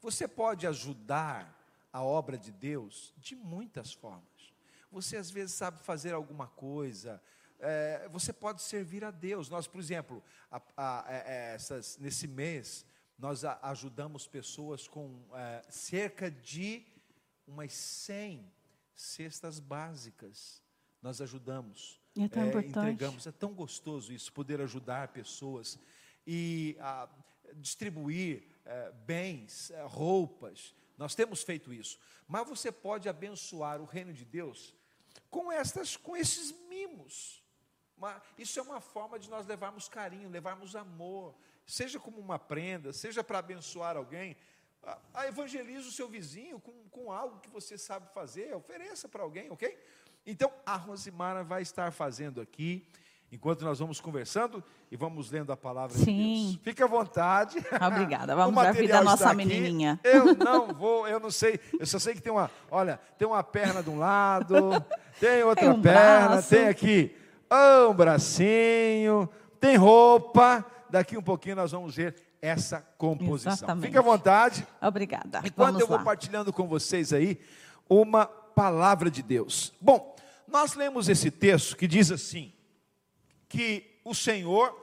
Você 0.01 0.29
pode 0.29 0.67
ajudar 0.67 1.55
a 1.93 2.03
obra 2.03 2.39
de 2.39 2.53
Deus 2.53 3.13
de 3.17 3.35
muitas 3.35 3.93
formas. 3.93 4.55
Você 4.91 5.17
às 5.17 5.31
vezes 5.31 5.55
sabe 5.55 5.81
fazer 5.81 6.15
alguma 6.15 6.47
coisa. 6.47 7.21
É, 7.59 8.09
você 8.11 8.33
pode 8.33 8.63
servir 8.63 9.05
a 9.05 9.11
Deus. 9.11 9.49
Nós, 9.49 9.67
por 9.67 9.81
exemplo, 9.81 10.23
a, 10.51 10.61
a, 10.77 11.09
a, 11.09 11.13
é, 11.13 11.25
é, 11.27 11.55
essas, 11.55 11.99
nesse 11.99 12.27
mês, 12.27 12.87
nós 13.19 13.45
ajudamos 13.45 14.27
pessoas 14.27 14.87
com 14.87 15.21
é, 15.35 15.63
cerca 15.69 16.31
de 16.31 16.87
umas 17.47 17.73
100 17.73 18.53
cestas 18.97 19.61
básicas. 19.61 20.63
Nós 21.03 21.21
ajudamos, 21.21 22.01
é 22.19 22.27
tão 22.27 22.43
é, 22.43 22.49
importante. 22.49 22.71
entregamos. 22.71 23.27
É 23.27 23.33
tão 23.33 23.53
gostoso 23.53 24.13
isso, 24.13 24.33
poder 24.33 24.61
ajudar 24.61 25.09
pessoas 25.09 25.79
e 26.27 26.77
a, 26.81 27.09
distribuir 27.55 28.43
é, 28.65 28.91
bens, 29.07 29.71
é, 29.71 29.83
roupas. 29.83 30.75
Nós 30.97 31.15
temos 31.15 31.43
feito 31.43 31.73
isso. 31.73 31.99
Mas 32.27 32.49
você 32.49 32.73
pode 32.73 33.09
abençoar 33.09 33.81
o 33.81 33.85
reino 33.85 34.13
de 34.13 34.25
Deus 34.25 34.75
com 35.31 35.53
estas, 35.53 35.97
com 35.97 36.17
esses 36.17 36.53
mimos. 36.69 37.43
Uma, 37.97 38.21
isso 38.37 38.59
é 38.59 38.63
uma 38.63 38.81
forma 38.81 39.19
de 39.19 39.29
nós 39.31 39.47
levarmos 39.47 39.89
carinho, 39.89 40.29
levarmos 40.29 40.75
amor, 40.75 41.35
seja 41.67 41.99
como 41.99 42.19
uma 42.19 42.39
prenda, 42.39 42.93
seja 42.93 43.23
para 43.23 43.39
abençoar 43.39 43.97
alguém 43.97 44.37
a, 45.15 45.27
evangelize 45.27 45.89
o 45.89 45.93
seu 45.93 46.09
vizinho 46.09 46.61
com, 46.61 46.73
com 46.91 47.11
algo 47.11 47.41
que 47.41 47.51
você 47.51 47.77
sabe 47.77 48.07
fazer, 48.15 48.55
ofereça 48.55 49.09
para 49.09 49.23
alguém, 49.23 49.51
ok? 49.51 49.77
Então, 50.25 50.51
a 50.65 50.77
Rosimara 50.77 51.43
vai 51.43 51.63
estar 51.63 51.93
fazendo 51.93 52.41
aqui, 52.41 52.87
enquanto 53.31 53.65
nós 53.65 53.79
vamos 53.79 54.01
conversando 54.01 54.63
e 54.91 54.97
vamos 54.97 55.31
lendo 55.31 55.53
a 55.53 55.57
palavra 55.57 55.97
Sim. 55.97 56.05
de 56.05 56.53
Deus. 56.53 56.61
Fique 56.63 56.83
à 56.83 56.87
vontade. 56.87 57.59
Obrigada. 57.85 58.35
Vamos 58.35 58.63
dar 58.63 58.73
vida 58.73 58.99
à 58.99 59.03
nossa 59.03 59.35
menininha. 59.35 60.01
Eu 60.05 60.35
não 60.39 60.73
vou, 60.73 61.07
eu 61.09 61.19
não 61.19 61.31
sei, 61.31 61.61
eu 61.79 61.87
só 61.87 61.99
sei 61.99 62.15
que 62.15 62.21
tem 62.21 62.33
uma, 62.33 62.51
olha, 62.71 63.01
tem 63.19 63.27
uma 63.27 63.43
perna 63.43 63.83
de 63.83 63.91
um 63.91 63.99
lado, 63.99 64.55
tem 65.19 65.43
outra 65.43 65.65
tem 65.65 65.73
um 65.73 65.83
perna, 65.83 66.29
braço. 66.29 66.49
tem 66.49 66.69
aqui 66.69 67.17
um 67.89 67.95
bracinho, 67.95 69.29
tem 69.61 69.77
roupa. 69.77 70.65
Daqui 70.89 71.17
um 71.17 71.23
pouquinho 71.23 71.57
nós 71.57 71.73
vamos 71.73 71.97
ver 71.97 72.15
essa 72.41 72.81
composição. 72.99 73.53
Exatamente. 73.53 73.87
Fique 73.87 73.99
à 73.99 74.03
vontade. 74.03 74.67
Obrigada. 74.81 75.41
Enquanto 75.45 75.67
Vamos 75.67 75.81
eu 75.81 75.87
vou 75.87 75.97
lá. 75.97 76.05
partilhando 76.05 76.53
com 76.53 76.67
vocês 76.67 77.13
aí 77.13 77.41
uma 77.89 78.27
palavra 78.27 79.11
de 79.11 79.23
Deus. 79.23 79.73
Bom, 79.81 80.15
nós 80.47 80.75
lemos 80.75 81.09
esse 81.09 81.31
texto 81.31 81.77
que 81.77 81.87
diz 81.87 82.11
assim: 82.11 82.53
que 83.49 84.01
o 84.05 84.15
Senhor, 84.15 84.75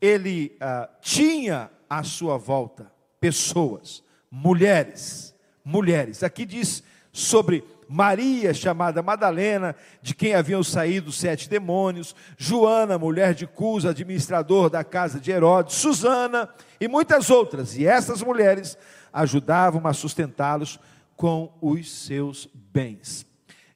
ele 0.00 0.56
ah, 0.60 0.88
tinha 1.00 1.70
à 1.88 2.02
sua 2.02 2.36
volta 2.36 2.92
pessoas, 3.20 4.02
mulheres, 4.30 5.34
mulheres. 5.64 6.22
Aqui 6.22 6.44
diz 6.44 6.82
sobre 7.12 7.64
Maria, 7.88 8.52
chamada 8.52 9.02
Madalena, 9.02 9.74
de 10.02 10.14
quem 10.14 10.34
haviam 10.34 10.62
saído 10.62 11.10
sete 11.10 11.48
demônios, 11.48 12.14
Joana, 12.36 12.98
mulher 12.98 13.34
de 13.34 13.46
Cusa, 13.46 13.90
administrador 13.90 14.68
da 14.68 14.84
casa 14.84 15.18
de 15.18 15.30
Herodes, 15.30 15.76
Susana 15.76 16.48
e 16.78 16.86
muitas 16.86 17.30
outras. 17.30 17.76
E 17.76 17.86
essas 17.86 18.22
mulheres 18.22 18.76
ajudavam 19.12 19.86
a 19.86 19.92
sustentá-los 19.94 20.78
com 21.16 21.52
os 21.60 21.90
seus 21.90 22.46
bens. 22.54 23.26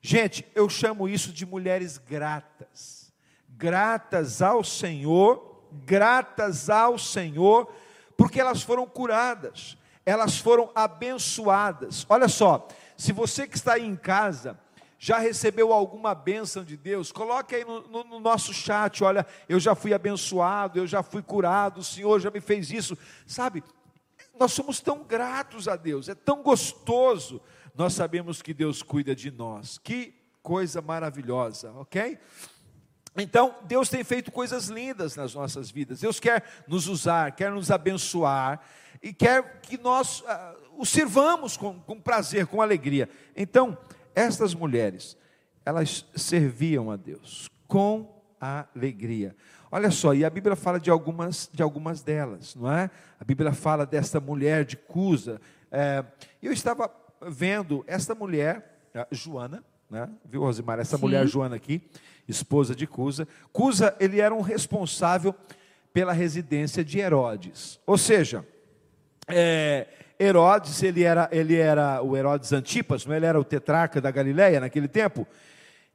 Gente, 0.00 0.45
eu 0.54 0.69
chamo 0.69 1.09
isso 1.09 1.33
de 1.33 1.47
mulheres 1.47 1.97
gratas. 1.97 3.12
Gratas 3.49 4.42
ao 4.42 4.62
Senhor, 4.62 5.64
gratas 5.87 6.69
ao 6.69 6.99
Senhor, 6.99 7.73
porque 8.16 8.40
elas 8.40 8.62
foram 8.62 8.87
curadas, 8.87 9.76
elas 10.04 10.38
foram 10.38 10.71
abençoadas. 10.75 12.04
Olha 12.09 12.28
só, 12.28 12.66
se 13.02 13.12
você 13.12 13.49
que 13.49 13.56
está 13.56 13.75
aí 13.75 13.85
em 13.85 13.97
casa 13.97 14.56
já 14.97 15.18
recebeu 15.18 15.73
alguma 15.73 16.14
bênção 16.14 16.62
de 16.62 16.76
Deus, 16.76 17.11
coloque 17.11 17.56
aí 17.56 17.64
no, 17.64 17.82
no, 17.88 18.04
no, 18.04 18.21
nosso 18.21 18.54
chat, 18.54 19.02
olha, 19.02 19.26
eu 19.49 19.59
já 19.59 19.75
fui 19.75 19.92
abençoado, 19.92 20.78
eu 20.78 20.87
já 20.87 21.02
fui 21.02 21.21
curado, 21.21 21.80
o 21.80 21.85
Senhor 21.85 22.21
já 22.21 22.30
me 22.30 22.40
fez 22.40 22.71
isso. 22.71 22.97
Sabe, 23.26 23.64
nós 24.38 24.52
somos 24.52 24.80
tão 24.80 25.02
gratos 25.02 25.66
a 25.66 25.75
Deus, 25.75 26.09
é 26.09 26.14
tão 26.14 26.44
gostoso 26.44 27.42
nós 27.75 27.94
sabemos 27.94 28.40
que 28.40 28.54
Deus 28.54 28.82
cuida 28.82 29.16
de 29.16 29.32
nós. 29.32 29.78
Que 29.78 30.14
coisa 30.42 30.80
maravilhosa, 30.80 31.73
ok? 31.73 32.18
Então, 33.16 33.56
Deus 33.64 33.88
tem 33.88 34.04
feito 34.04 34.30
coisas 34.30 34.68
lindas 34.68 35.16
nas 35.16 35.35
nossas 35.35 35.71
vidas. 35.71 36.00
Deus 36.00 36.21
quer 36.21 36.44
nos 36.68 36.87
usar, 36.87 37.32
quer 37.32 37.50
nos 37.50 37.71
abençoar 37.71 38.61
e 39.02 39.12
quer 39.12 39.61
que 39.61 39.76
nós 39.76 40.21
uh, 40.21 40.62
o 40.76 40.85
sirvamos 40.85 41.57
com, 41.57 41.81
com 41.81 42.00
prazer, 42.00 42.47
com 42.47 42.61
alegria. 42.61 43.09
Então, 43.37 43.76
estas 44.14 44.55
mulheres, 44.55 45.17
elas 45.64 46.05
serviam 46.14 46.91
a 46.91 46.97
Deus 46.97 47.49
com 47.67 48.23
alegria. 48.41 49.35
Olha 49.71 49.91
só, 49.91 50.12
e 50.12 50.25
a 50.25 50.31
Bíblia 50.31 50.55
fala 50.55 50.79
de 50.79 50.91
algumas, 50.91 51.49
de 51.52 51.62
algumas 51.62 52.02
delas, 52.02 52.55
não 52.55 52.71
é? 52.71 52.91
A 53.19 53.25
Bíblia 53.25 53.52
fala 53.52 53.87
desta 53.87 54.21
mulher 54.21 54.64
de 54.64 54.76
Cusa. 54.76 55.41
É, 55.71 56.05
eu 56.43 56.52
estava 56.52 56.91
vendo 57.26 57.83
esta 57.87 58.14
mulher, 58.14 58.81
Joana, 59.11 59.64
né? 59.88 60.09
viu, 60.25 60.43
Rosimar? 60.43 60.79
Essa 60.79 60.97
Sim. 60.97 61.02
mulher 61.02 61.26
Joana 61.26 61.57
aqui, 61.57 61.81
esposa 62.29 62.75
de 62.75 62.87
Cusa. 62.87 63.26
Cusa, 63.52 63.97
ele 63.99 64.21
era 64.21 64.35
um 64.35 64.41
responsável 64.41 65.35
pela 65.93 66.12
residência 66.12 66.85
de 66.85 66.99
Herodes. 66.99 67.81
Ou 67.87 67.97
seja, 67.97 68.47
é, 69.29 69.87
Herodes, 70.23 70.83
ele 70.83 71.02
era, 71.02 71.29
ele 71.33 71.57
era 71.57 72.00
o 72.00 72.17
Herodes 72.17 72.52
Antipas, 72.52 73.05
não? 73.05 73.12
É? 73.12 73.17
ele 73.17 73.26
era 73.26 73.41
o 73.41 73.45
tetrarca 73.45 74.00
da 74.00 74.11
Galileia 74.11 74.61
naquele 74.61 74.87
tempo. 74.87 75.26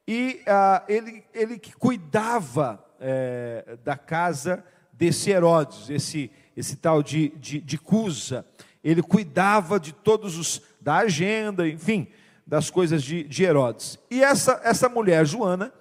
E 0.05 0.41
ah, 0.46 0.84
ele, 0.88 1.24
ele 1.34 1.57
que 1.57 1.74
cuidava 1.74 2.84
é, 3.00 3.77
da 3.86 3.96
casa 3.96 4.63
desse 4.91 5.29
Herodes, 5.29 5.89
esse, 5.89 6.29
esse 6.55 6.75
tal 6.75 7.01
de, 7.01 7.29
de, 7.38 7.62
de 7.62 7.77
Cusa. 7.77 8.46
Ele 8.84 9.01
cuidava 9.01 9.79
de 9.79 9.93
todos 9.93 10.38
os, 10.38 10.62
da 10.81 10.98
agenda, 10.98 11.67
enfim, 11.67 12.07
das 12.46 12.69
coisas 12.69 13.03
de, 13.03 13.24
de 13.24 13.43
Herodes. 13.43 13.98
E 14.12 14.24
essa, 14.24 14.60
essa 14.63 14.89
mulher, 14.89 15.25
Joana, 15.25 15.72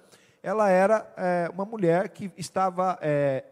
ela 0.41 0.69
era 0.69 1.05
é, 1.17 1.49
uma 1.53 1.65
mulher 1.65 2.09
que 2.09 2.31
estava 2.37 2.97
é, 3.01 3.43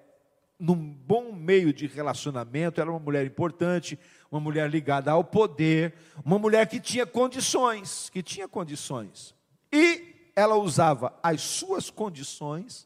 num 0.60 0.75
bom 0.75 1.34
meio 1.34 1.74
de 1.74 1.88
relacionamento, 1.88 2.80
era 2.80 2.90
uma 2.90 3.00
mulher 3.00 3.25
importante, 3.25 4.00
uma 4.36 4.42
mulher 4.42 4.70
ligada 4.70 5.12
ao 5.12 5.24
poder, 5.24 5.94
uma 6.24 6.38
mulher 6.38 6.68
que 6.68 6.80
tinha 6.80 7.06
condições, 7.06 8.10
que 8.10 8.22
tinha 8.22 8.50
condições. 8.50 9.34
E 9.72 10.30
ela 10.36 10.56
usava 10.56 11.18
as 11.24 11.42
suas 11.42 11.89
condições 11.89 12.86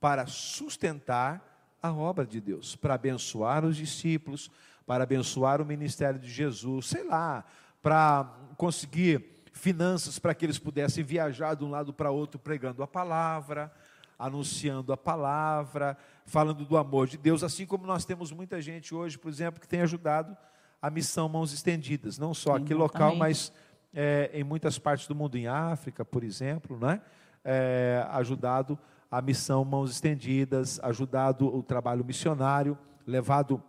para 0.00 0.26
sustentar 0.26 1.76
a 1.82 1.92
obra 1.92 2.24
de 2.26 2.40
Deus, 2.40 2.74
para 2.76 2.94
abençoar 2.94 3.62
os 3.62 3.76
discípulos, 3.76 4.50
para 4.86 5.04
abençoar 5.04 5.60
o 5.60 5.66
ministério 5.66 6.18
de 6.18 6.30
Jesus, 6.30 6.86
sei 6.86 7.04
lá, 7.04 7.44
para 7.82 8.24
conseguir 8.56 9.44
finanças 9.52 10.18
para 10.18 10.34
que 10.34 10.46
eles 10.46 10.58
pudessem 10.58 11.04
viajar 11.04 11.54
de 11.54 11.62
um 11.62 11.70
lado 11.70 11.92
para 11.92 12.10
outro 12.10 12.38
pregando 12.38 12.82
a 12.82 12.86
palavra, 12.86 13.70
anunciando 14.18 14.92
a 14.94 14.96
palavra, 14.96 15.96
falando 16.24 16.64
do 16.64 16.78
amor 16.78 17.06
de 17.06 17.18
Deus, 17.18 17.42
assim 17.42 17.66
como 17.66 17.86
nós 17.86 18.06
temos 18.06 18.32
muita 18.32 18.62
gente 18.62 18.94
hoje, 18.94 19.18
por 19.18 19.28
exemplo, 19.30 19.60
que 19.60 19.68
tem 19.68 19.82
ajudado 19.82 20.34
a 20.80 20.90
missão 20.90 21.28
Mãos 21.28 21.52
Estendidas, 21.52 22.18
não 22.18 22.32
só 22.32 22.56
aqui 22.56 22.72
local, 22.72 23.14
mas 23.14 23.52
é, 23.92 24.30
em 24.32 24.44
muitas 24.44 24.78
partes 24.78 25.06
do 25.06 25.14
mundo, 25.14 25.36
em 25.36 25.46
África, 25.46 26.04
por 26.04 26.24
exemplo, 26.24 26.78
né? 26.78 27.00
É, 27.44 28.06
ajudado 28.10 28.78
a 29.10 29.20
missão 29.20 29.64
Mãos 29.64 29.90
Estendidas, 29.90 30.78
ajudado 30.82 31.46
o 31.46 31.62
trabalho 31.62 32.04
missionário, 32.04 32.78
levado 33.06 33.62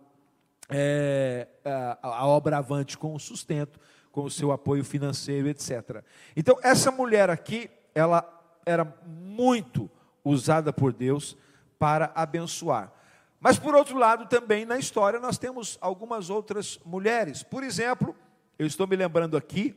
é, 0.68 1.48
a, 1.64 1.98
a 2.02 2.26
obra 2.26 2.58
avante 2.58 2.96
com 2.96 3.14
o 3.14 3.18
sustento, 3.18 3.78
com 4.10 4.24
o 4.24 4.30
seu 4.30 4.52
apoio 4.52 4.84
financeiro, 4.84 5.48
etc. 5.48 6.02
Então, 6.36 6.58
essa 6.62 6.90
mulher 6.90 7.28
aqui, 7.28 7.70
ela 7.94 8.24
era 8.64 8.84
muito 9.06 9.90
usada 10.24 10.72
por 10.72 10.92
Deus 10.92 11.36
para 11.78 12.12
abençoar. 12.14 12.92
Mas, 13.42 13.58
por 13.58 13.74
outro 13.74 13.98
lado, 13.98 14.26
também 14.26 14.64
na 14.64 14.78
história 14.78 15.20
nós 15.20 15.36
temos 15.36 15.76
algumas 15.82 16.30
outras 16.30 16.80
mulheres. 16.84 17.42
Por 17.42 17.62
exemplo, 17.62 18.16
eu 18.58 18.66
estou 18.66 18.86
me 18.86 18.96
lembrando 18.96 19.36
aqui 19.36 19.76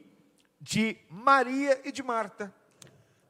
de 0.62 0.96
Maria 1.10 1.82
e 1.84 1.92
de 1.92 2.02
Marta. 2.02 2.54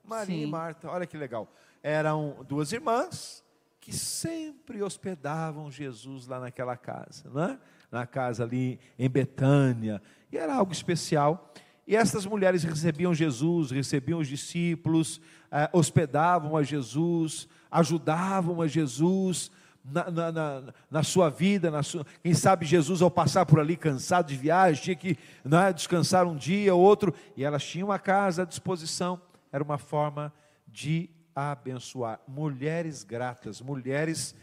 Maria 0.04 0.36
Sim. 0.36 0.44
e 0.44 0.46
Marta, 0.48 0.92
olha 0.92 1.08
que 1.08 1.18
legal 1.18 1.50
eram 1.86 2.44
duas 2.50 2.72
irmãs 2.72 3.44
que 3.80 3.94
sempre 3.94 4.82
hospedavam 4.82 5.70
Jesus 5.70 6.26
lá 6.26 6.40
naquela 6.40 6.76
casa, 6.76 7.30
né? 7.30 7.60
na 7.92 8.08
casa 8.08 8.44
ali 8.44 8.80
em 8.98 9.08
Betânia, 9.08 10.02
e 10.32 10.38
era 10.38 10.56
algo 10.56 10.72
especial. 10.72 11.54
E 11.86 11.96
essas 11.96 12.26
mulheres 12.26 12.64
recebiam 12.64 13.14
Jesus, 13.14 13.70
recebiam 13.70 14.18
os 14.18 14.28
discípulos, 14.28 15.22
eh, 15.52 15.70
hospedavam 15.72 16.58
a 16.58 16.64
Jesus, 16.64 17.48
ajudavam 17.70 18.64
a 18.64 18.68
Jesus 18.68 19.52
na, 19.86 20.10
na, 20.10 20.32
na, 20.32 20.64
na 20.90 21.04
sua 21.04 21.30
vida. 21.30 21.70
Na 21.70 21.84
sua, 21.84 22.06
quem 22.24 22.34
sabe 22.34 22.66
Jesus, 22.66 23.02
ao 23.02 23.12
passar 23.12 23.46
por 23.46 23.60
ali 23.60 23.78
cansado 23.78 24.28
de 24.28 24.36
viagem, 24.36 24.84
tinha 24.84 24.96
que 24.96 25.18
né, 25.44 25.72
descansar 25.72 26.26
um 26.28 26.36
dia 26.36 26.74
ou 26.74 26.82
outro, 26.82 27.14
e 27.36 27.44
elas 27.44 27.64
tinham 27.64 27.92
a 27.92 28.00
casa 28.00 28.42
à 28.44 28.46
disposição. 28.46 29.22
Era 29.52 29.64
uma 29.64 29.78
forma 29.78 30.34
de 30.68 31.10
abençoar. 31.36 32.20
Mulheres 32.28 33.04
gratas, 33.04 33.62
mulheres 33.62 34.36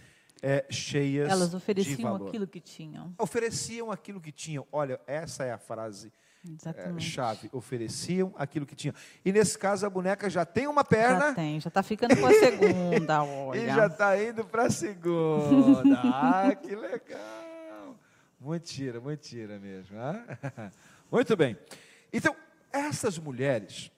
é, 0.42 0.66
cheias 0.68 1.31
Elas 1.31 1.55
ofereciam 1.55 2.16
aquilo 2.16 2.46
que 2.46 2.61
tinham. 2.61 3.14
Ofereciam 3.18 3.92
aquilo 3.92 4.20
que 4.20 4.33
tinham. 4.33 4.66
Olha, 4.72 5.00
essa 5.07 5.44
é 5.44 5.52
a 5.52 5.59
frase 5.59 6.12
é, 6.64 7.00
chave. 7.00 7.48
Ofereciam 7.52 8.33
aquilo 8.37 8.66
que 8.66 8.74
tinham. 8.74 8.94
E 9.24 9.33
nesse 9.33 9.59
caso 9.59 9.87
a 9.87 9.90
boneca 9.90 10.28
já 10.28 10.44
tem 10.44 10.66
uma 10.66 10.85
perna. 10.85 11.28
Já 11.28 11.35
tem, 11.35 11.61
já 11.61 11.68
está 11.68 11.83
ficando 11.83 12.16
com 12.16 12.26
a 12.26 12.33
segunda, 12.33 13.22
olha. 13.24 13.59
e 13.59 13.66
já 13.66 13.87
está 13.87 14.22
indo 14.22 14.44
para 14.44 14.64
a 14.64 14.70
segunda. 14.70 16.00
ah, 16.02 16.55
que 16.55 16.74
legal. 16.74 17.96
Mentira, 18.40 19.00
mentira 19.00 19.59
mesmo. 19.59 19.96
Ah? 19.98 20.72
Muito 21.11 21.37
bem. 21.37 21.57
Então, 22.12 22.35
essas 22.72 23.18
mulheres 23.18 23.92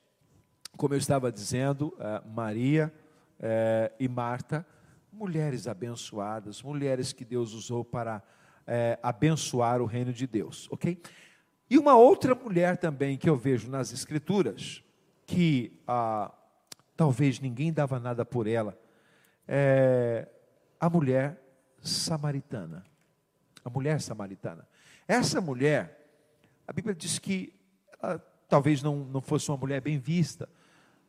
como 0.77 0.95
eu 0.95 0.99
estava 0.99 1.31
dizendo, 1.31 1.97
eh, 1.99 2.23
Maria 2.27 2.93
eh, 3.41 3.93
e 3.99 4.09
Marta, 4.09 4.67
mulheres 5.13 5.69
abençoadas, 5.69 6.63
mulheres 6.63 7.13
que 7.13 7.25
Deus 7.25 7.53
usou 7.53 7.85
para 7.85 8.23
eh, 8.67 8.99
abençoar 9.03 9.81
o 9.81 9.87
reino 9.87 10.13
de 10.13 10.27
Deus, 10.27 10.69
ok? 10.71 11.01
E 11.75 11.79
uma 11.79 11.97
outra 11.97 12.37
mulher 12.37 12.77
também 12.77 13.19
que 13.19 13.29
eu 13.29 13.35
vejo 13.35 13.69
nas 13.69 13.93
Escrituras, 13.93 14.81
que 15.27 15.77
ah, 15.89 16.33
talvez 16.97 17.41
ninguém 17.41 17.73
dava 17.73 17.99
nada 17.99 18.25
por 18.25 18.47
ela, 18.47 18.79
é 19.49 20.29
a 20.79 20.89
mulher 20.89 21.37
samaritana. 21.83 22.85
A 23.65 23.69
mulher 23.69 24.01
samaritana. 24.01 24.69
Essa 25.09 25.41
mulher, 25.41 25.99
a 26.65 26.73
Bíblia 26.73 26.95
diz 26.95 27.19
que 27.19 27.53
ela 28.01 28.25
talvez 28.49 28.81
não, 28.81 28.99
não 29.07 29.21
fosse 29.21 29.51
uma 29.51 29.57
mulher 29.57 29.81
bem 29.81 29.99
vista, 29.99 30.49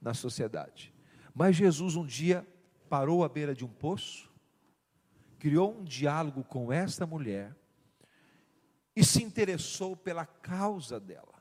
na 0.01 0.15
sociedade. 0.15 0.91
Mas 1.31 1.55
Jesus 1.55 1.95
um 1.95 2.07
dia 2.07 2.43
parou 2.89 3.23
à 3.23 3.29
beira 3.29 3.53
de 3.53 3.63
um 3.63 3.69
poço, 3.69 4.31
criou 5.37 5.77
um 5.79 5.83
diálogo 5.83 6.43
com 6.43 6.73
esta 6.73 7.05
mulher 7.05 7.55
e 8.95 9.03
se 9.03 9.23
interessou 9.23 9.95
pela 9.95 10.25
causa 10.25 10.99
dela. 10.99 11.35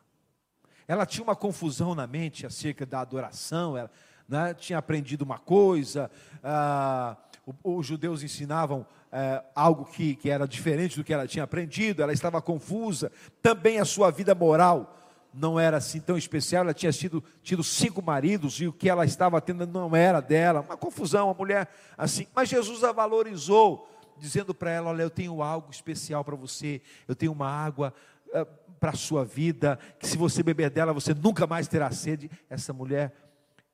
Ela 0.87 1.07
tinha 1.07 1.25
uma 1.25 1.37
confusão 1.37 1.95
na 1.95 2.07
mente 2.07 2.45
acerca 2.45 2.85
da 2.85 3.01
adoração, 3.01 3.77
ela 3.77 3.91
né, 4.29 4.55
tinha 4.55 4.79
aprendido 4.79 5.23
uma 5.23 5.39
coisa, 5.39 6.11
ah, 6.43 7.17
os 7.63 7.87
judeus 7.87 8.23
ensinavam 8.23 8.87
eh, 9.13 9.43
algo 9.55 9.85
que, 9.85 10.17
que 10.17 10.31
era 10.31 10.47
diferente 10.49 10.97
do 10.97 11.05
que 11.05 11.13
ela 11.13 11.27
tinha 11.27 11.45
aprendido, 11.45 12.03
ela 12.03 12.13
estava 12.13 12.41
confusa, 12.41 13.13
também 13.43 13.79
a 13.79 13.85
sua 13.85 14.11
vida 14.11 14.35
moral 14.35 14.99
não 15.33 15.59
era 15.59 15.79
assim 15.79 16.01
tão 16.01 16.17
especial, 16.17 16.63
ela 16.63 16.73
tinha 16.73 16.93
sido, 16.93 17.23
tido 17.43 17.63
cinco 17.65 18.01
maridos 18.01 18.61
e 18.61 18.69
o 18.69 18.73
que 18.73 18.89
ela 18.89 19.05
estava 19.05 19.41
tendo 19.41 19.67
não 19.67 19.95
era 19.95 20.21
dela, 20.21 20.61
uma 20.61 20.77
confusão, 20.77 21.27
uma 21.27 21.35
mulher 21.35 21.69
assim. 21.99 22.27
Mas 22.35 22.49
Jesus 22.49 22.85
a 22.85 22.93
valorizou, 22.93 23.89
dizendo 24.19 24.55
para 24.55 24.71
ela: 24.71 24.91
Olha, 24.91 25.03
eu 25.03 25.11
tenho 25.11 25.43
algo 25.43 25.71
especial 25.71 26.25
para 26.25 26.37
você, 26.37 26.81
eu 27.07 27.15
tenho 27.15 27.33
uma 27.33 27.49
água 27.49 27.93
uh, 28.29 28.47
para 28.79 28.91
a 28.91 28.97
sua 28.97 29.25
vida, 29.25 29.79
que 29.99 30.07
se 30.07 30.17
você 30.17 30.43
beber 30.43 30.71
dela 30.71 30.93
você 30.93 31.15
nunca 31.15 31.47
mais 31.47 31.69
terá 31.69 31.91
sede. 31.91 32.31
Essa 32.49 32.73
mulher, 32.73 33.15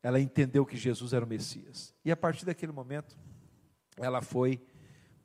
ela 0.03 0.20
entendeu 0.20 0.64
que 0.64 0.76
Jesus 0.76 1.12
era 1.12 1.24
o 1.24 1.29
Messias, 1.29 1.94
e 2.05 2.11
a 2.11 2.16
partir 2.16 2.44
daquele 2.44 2.72
momento, 2.72 3.18
ela 3.96 4.20
foi 4.20 4.61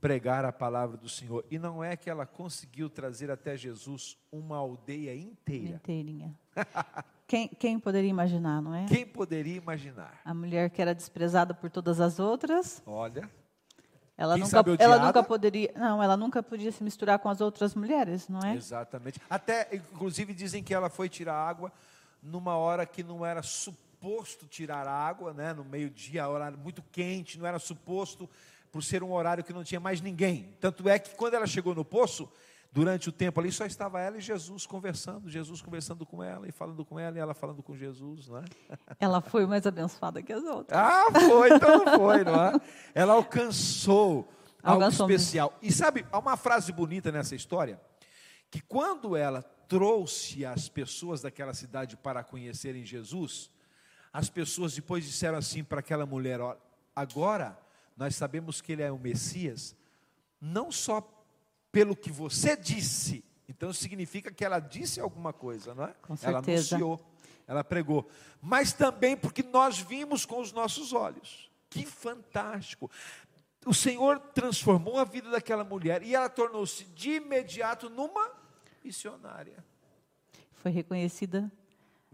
pregar 0.06 0.46
a 0.46 0.52
palavra 0.52 0.98
do 0.98 1.10
Senhor. 1.10 1.44
E 1.50 1.58
não 1.58 1.84
é 1.84 1.96
que 1.96 2.12
ela 2.12 2.28
conseguiu 2.28 2.90
trazer 2.92 3.32
até 3.32 3.58
Jesus 3.58 4.18
uma 4.32 4.58
aldeia 4.58 5.16
inteira. 5.16 5.78
Inteirinha. 5.78 6.38
quem, 7.26 7.48
quem 7.48 7.80
poderia 7.80 8.10
imaginar, 8.10 8.62
não 8.62 8.76
é? 8.76 8.86
Quem 8.86 9.04
poderia 9.04 9.56
imaginar? 9.56 10.22
A 10.24 10.32
mulher 10.32 10.70
que 10.70 10.80
era 10.80 10.94
desprezada 10.94 11.56
por 11.56 11.72
todas 11.72 12.00
as 12.00 12.20
outras. 12.20 12.84
Olha. 12.86 13.28
Ela 14.18 14.38
nunca, 14.38 14.64
ela 14.80 15.00
nunca 15.06 15.24
poderia, 15.24 15.74
não, 15.76 16.02
ela 16.02 16.16
nunca 16.16 16.42
podia 16.42 16.72
se 16.72 16.82
misturar 16.82 17.20
com 17.20 17.28
as 17.28 17.42
outras 17.42 17.76
mulheres, 17.76 18.30
não 18.30 18.40
é? 18.40 18.56
Exatamente. 18.56 19.20
Até, 19.30 19.68
inclusive, 19.74 20.34
dizem 20.34 20.64
que 20.64 20.74
ela 20.74 20.90
foi 20.90 21.10
tirar 21.10 21.36
água 21.36 21.72
numa 22.24 22.56
hora 22.56 22.86
que 22.86 23.04
não 23.04 23.26
era 23.26 23.44
suposto 23.44 24.46
tirar 24.48 24.88
água, 24.88 25.34
né, 25.34 25.54
no 25.54 25.66
meio-dia, 25.66 26.28
horário 26.30 26.58
muito 26.58 26.82
quente, 26.92 27.38
não 27.38 27.46
era 27.46 27.60
suposto, 27.60 28.30
por 28.72 28.84
ser 28.84 29.04
um 29.04 29.12
horário 29.12 29.44
que 29.44 29.52
não 29.52 29.64
tinha 29.64 29.80
mais 29.80 30.00
ninguém. 30.00 30.56
Tanto 30.62 30.88
é 30.88 30.98
que 30.98 31.16
quando 31.16 31.34
ela 31.34 31.48
chegou 31.48 31.76
no 31.76 31.84
poço, 31.84 32.30
durante 32.76 33.08
o 33.08 33.12
tempo 33.14 33.40
ali 33.40 33.54
só 33.54 33.66
estava 33.66 34.02
ela 34.02 34.18
e 34.18 34.22
Jesus 34.22 34.68
conversando, 34.68 35.30
Jesus 35.30 35.62
conversando 35.62 36.06
com 36.06 36.22
ela 36.22 36.46
e 36.46 36.52
falando 36.52 36.84
com 36.84 37.00
ela 37.00 37.18
e 37.18 37.22
ela 37.22 37.34
falando 37.34 37.64
com 37.64 37.74
Jesus, 37.74 38.28
não 38.28 38.40
é? 38.40 38.44
Ela 39.00 39.22
foi 39.22 39.46
mais 39.46 39.66
abençoada 39.66 40.22
que 40.22 40.34
as 40.34 40.44
outras. 40.44 40.78
Ah, 40.78 41.06
foi, 41.10 41.54
então 41.54 41.86
não 41.86 41.98
foi, 41.98 42.26
não 42.26 42.36
é? 42.36 42.52
Ela 42.94 43.14
alcançou, 43.14 44.28
alcançou 44.62 45.06
algo 45.06 45.14
especial. 45.14 45.54
Mesmo. 45.62 45.70
E 45.70 45.72
sabe, 45.72 46.06
há 46.12 46.20
uma 46.20 46.36
frase 46.36 46.74
bonita 46.74 47.14
nessa 47.14 47.34
história, 47.34 47.80
que 48.52 48.60
quando 48.60 49.16
ela 49.16 49.42
trouxe 49.70 50.46
as 50.46 50.68
pessoas 50.68 51.22
daquela 51.22 51.54
cidade 51.54 51.96
para 51.96 52.26
conhecerem 52.26 52.84
Jesus, 52.84 53.50
as 54.12 54.30
pessoas 54.30 54.76
depois 54.76 55.06
disseram 55.06 55.38
assim 55.38 55.64
para 55.64 55.80
aquela 55.80 56.06
mulher: 56.06 56.42
ó, 56.42 56.58
agora 56.94 57.58
nós 57.96 58.18
sabemos 58.18 58.60
que 58.60 58.74
ele 58.74 58.84
é 58.84 58.92
o 58.92 59.00
Messias, 59.00 59.74
não 60.42 60.70
só 60.70 61.15
pelo 61.76 61.94
que 61.94 62.10
você 62.10 62.56
disse. 62.56 63.22
Então 63.50 63.74
significa 63.74 64.32
que 64.32 64.46
ela 64.46 64.60
disse 64.60 65.02
alguma 65.02 65.34
coisa, 65.34 65.76
não 65.76 65.84
é? 65.84 65.94
Com 66.02 66.16
certeza. 66.16 66.78
Ela 66.78 66.86
anunciou, 66.86 67.06
ela 67.46 67.64
pregou. 67.66 68.10
Mas 68.42 68.72
também 68.72 69.18
porque 69.18 69.44
nós 69.44 69.78
vimos 69.78 70.26
com 70.26 70.40
os 70.40 70.54
nossos 70.54 70.94
olhos. 70.94 71.52
Que 71.70 71.86
fantástico. 71.86 72.90
O 73.66 73.74
Senhor 73.74 74.20
transformou 74.34 74.98
a 74.98 75.04
vida 75.04 75.30
daquela 75.30 75.66
mulher 75.66 76.02
e 76.02 76.16
ela 76.16 76.30
tornou-se 76.30 76.86
de 76.86 77.16
imediato 77.16 77.90
numa 77.90 78.32
missionária. 78.82 79.62
Foi 80.54 80.72
reconhecida 80.72 81.52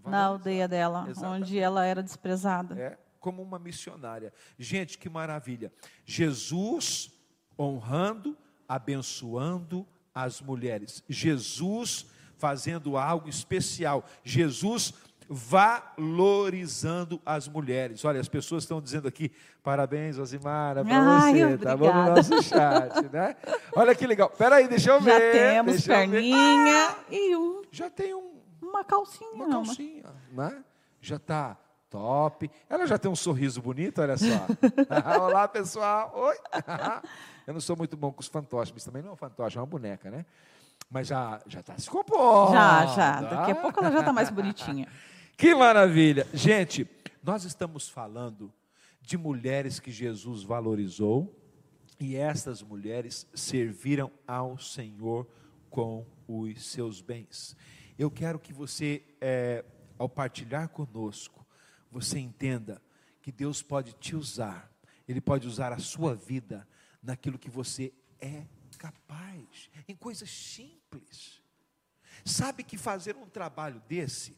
na 0.03 0.23
aldeia 0.23 0.67
dela, 0.67 1.05
Exatamente. 1.07 1.43
onde 1.43 1.59
ela 1.59 1.85
era 1.85 2.01
desprezada. 2.01 2.81
É, 2.81 2.97
como 3.19 3.43
uma 3.43 3.59
missionária. 3.59 4.33
Gente, 4.57 4.97
que 4.97 5.07
maravilha. 5.07 5.71
Jesus 6.03 7.11
honrando 7.59 8.35
abençoando 8.71 9.85
as 10.15 10.39
mulheres. 10.39 11.03
Jesus 11.09 12.05
fazendo 12.37 12.95
algo 12.95 13.27
especial. 13.27 14.05
Jesus 14.23 14.93
valorizando 15.27 17.21
as 17.25 17.49
mulheres. 17.49 18.05
Olha, 18.05 18.21
as 18.21 18.29
pessoas 18.29 18.63
estão 18.63 18.81
dizendo 18.81 19.09
aqui, 19.09 19.29
parabéns, 19.61 20.17
Osimara, 20.17 20.85
para 20.85 21.19
você, 21.21 21.43
obrigada. 21.43 21.57
tá 21.57 21.75
bom 21.77 21.93
no 21.93 22.15
nosso 22.15 22.43
chat, 22.43 23.09
né? 23.11 23.35
Olha 23.75 23.93
que 23.93 24.07
legal. 24.07 24.29
Peraí, 24.29 24.69
deixa 24.69 24.91
eu 24.91 25.01
Já 25.01 25.05
ver. 25.19 25.33
Já 25.33 25.41
temos 25.51 25.87
perninha 25.87 26.87
ah, 26.89 26.97
e 27.09 27.35
um... 27.35 27.61
Já 27.71 27.89
tem 27.89 28.13
um... 28.13 28.39
Uma 28.61 28.85
calcinha. 28.85 29.33
Uma 29.33 29.49
calcinha, 29.49 30.05
né? 30.31 30.63
Já 31.01 31.17
está 31.17 31.57
top. 31.91 32.49
Ela 32.69 32.87
já 32.87 32.97
tem 32.97 33.11
um 33.11 33.15
sorriso 33.15 33.61
bonito, 33.61 34.01
olha 34.01 34.17
só. 34.17 34.25
Olá, 35.21 35.47
pessoal. 35.47 36.11
Oi. 36.15 36.35
Eu 37.45 37.53
não 37.53 37.61
sou 37.61 37.75
muito 37.75 37.97
bom 37.97 38.11
com 38.11 38.21
os 38.21 38.27
fantoches, 38.27 38.71
mas 38.73 38.83
também 38.83 39.01
não 39.03 39.09
é 39.09 39.13
um 39.13 39.17
fantoche, 39.17 39.57
é 39.57 39.61
uma 39.61 39.67
boneca, 39.67 40.09
né? 40.09 40.25
Mas 40.89 41.07
já 41.07 41.41
já 41.45 41.59
está 41.59 41.77
se 41.77 41.89
compondo. 41.89 42.53
Já, 42.53 42.85
já. 42.87 43.21
Daqui 43.21 43.51
a 43.51 43.55
pouco 43.55 43.79
ela 43.79 43.91
já 43.91 43.99
está 43.99 44.13
mais 44.13 44.29
bonitinha. 44.29 44.87
Que 45.37 45.53
maravilha. 45.53 46.25
Gente, 46.33 46.89
nós 47.21 47.43
estamos 47.43 47.89
falando 47.89 48.51
de 49.01 49.17
mulheres 49.17 49.79
que 49.79 49.91
Jesus 49.91 50.43
valorizou 50.43 51.35
e 51.99 52.15
estas 52.15 52.61
mulheres 52.61 53.27
serviram 53.33 54.11
ao 54.27 54.57
Senhor 54.57 55.27
com 55.69 56.05
os 56.27 56.65
seus 56.65 57.01
bens. 57.01 57.55
Eu 57.97 58.09
quero 58.11 58.39
que 58.39 58.53
você, 58.53 59.03
é, 59.19 59.65
ao 59.97 60.07
partilhar 60.07 60.69
conosco, 60.69 61.40
você 61.91 62.17
entenda 62.17 62.81
que 63.21 63.31
Deus 63.31 63.61
pode 63.61 63.93
te 63.93 64.15
usar, 64.15 64.71
Ele 65.07 65.21
pode 65.21 65.47
usar 65.47 65.73
a 65.73 65.79
sua 65.79 66.15
vida 66.15 66.67
naquilo 67.03 67.37
que 67.37 67.49
você 67.49 67.93
é 68.19 68.45
capaz, 68.77 69.69
em 69.87 69.95
coisas 69.95 70.29
simples. 70.29 71.41
Sabe 72.25 72.63
que 72.63 72.77
fazer 72.77 73.15
um 73.15 73.27
trabalho 73.27 73.81
desse, 73.87 74.35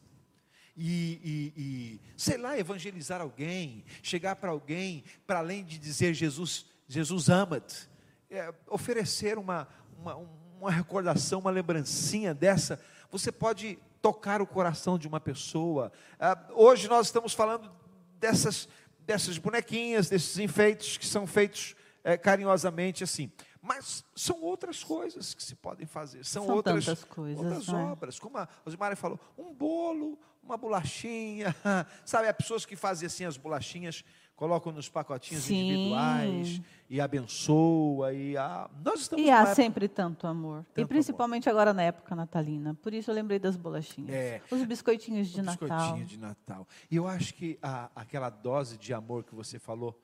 e, 0.76 1.52
e, 1.56 1.62
e, 1.62 2.00
sei 2.16 2.36
lá, 2.36 2.58
evangelizar 2.58 3.20
alguém, 3.20 3.84
chegar 4.02 4.36
para 4.36 4.50
alguém, 4.50 5.04
para 5.26 5.38
além 5.38 5.64
de 5.64 5.78
dizer 5.78 6.14
Jesus, 6.14 6.66
Jesus 6.88 7.28
ama-te, 7.28 7.88
é, 8.28 8.52
oferecer 8.66 9.38
uma, 9.38 9.68
uma, 9.96 10.16
uma 10.16 10.70
recordação, 10.72 11.38
uma 11.38 11.50
lembrancinha 11.50 12.34
dessa, 12.34 12.82
você 13.10 13.30
pode 13.30 13.78
tocar 14.04 14.42
o 14.42 14.46
coração 14.46 14.98
de 14.98 15.08
uma 15.08 15.18
pessoa. 15.18 15.90
Ah, 16.20 16.38
hoje 16.52 16.88
nós 16.88 17.06
estamos 17.06 17.32
falando 17.32 17.72
dessas, 18.20 18.68
dessas 18.98 19.38
bonequinhas, 19.38 20.10
desses 20.10 20.36
enfeites 20.38 20.98
que 20.98 21.06
são 21.06 21.26
feitos 21.26 21.74
é, 22.04 22.18
carinhosamente 22.18 23.02
assim. 23.02 23.32
Mas 23.62 24.04
são 24.14 24.42
outras 24.42 24.84
coisas 24.84 25.32
que 25.32 25.42
se 25.42 25.54
podem 25.54 25.86
fazer, 25.86 26.22
são, 26.22 26.44
são 26.44 26.54
outras, 26.54 27.02
coisas, 27.04 27.42
outras 27.42 27.68
né? 27.68 27.78
obras. 27.78 28.18
Como 28.18 28.36
a 28.36 28.46
Osmara 28.66 28.94
falou, 28.94 29.18
um 29.38 29.54
bolo, 29.54 30.18
uma 30.42 30.58
bolachinha, 30.58 31.56
sabe? 32.04 32.28
Há 32.28 32.34
pessoas 32.34 32.66
que 32.66 32.76
fazem 32.76 33.06
assim 33.06 33.24
as 33.24 33.38
bolachinhas, 33.38 34.04
colocam 34.36 34.72
nos 34.72 34.88
pacotinhos 34.88 35.44
Sim. 35.44 35.56
individuais 35.56 36.60
e 36.88 37.00
abençoa. 37.00 38.12
E, 38.12 38.36
há, 38.36 38.68
nós 38.84 39.00
estamos 39.00 39.24
e 39.24 39.30
há 39.30 39.40
época, 39.40 39.54
sempre 39.54 39.88
tanto 39.88 40.26
amor. 40.26 40.64
Tanto 40.74 40.80
e 40.80 40.86
principalmente 40.86 41.48
amor. 41.48 41.60
agora 41.60 41.74
na 41.74 41.82
época 41.82 42.14
natalina. 42.14 42.74
Por 42.74 42.92
isso 42.92 43.10
eu 43.10 43.14
lembrei 43.14 43.38
das 43.38 43.56
bolachinhas. 43.56 44.10
É, 44.10 44.42
Os 44.50 44.62
biscoitinhos 44.64 45.28
de 45.28 45.42
Natal. 45.42 45.68
Biscoitinho 45.68 46.06
de 46.06 46.18
Natal. 46.18 46.66
E 46.90 46.96
eu 46.96 47.06
acho 47.06 47.34
que 47.34 47.58
a, 47.62 47.90
aquela 47.94 48.30
dose 48.30 48.76
de 48.76 48.92
amor 48.92 49.24
que 49.24 49.34
você 49.34 49.58
falou, 49.58 49.98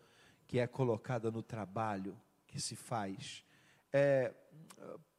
que 0.47 0.59
é 0.59 0.67
colocada 0.67 1.31
no 1.31 1.43
trabalho 1.43 2.17
que 2.47 2.61
se 2.61 2.75
faz, 2.75 3.45
é, 3.93 4.33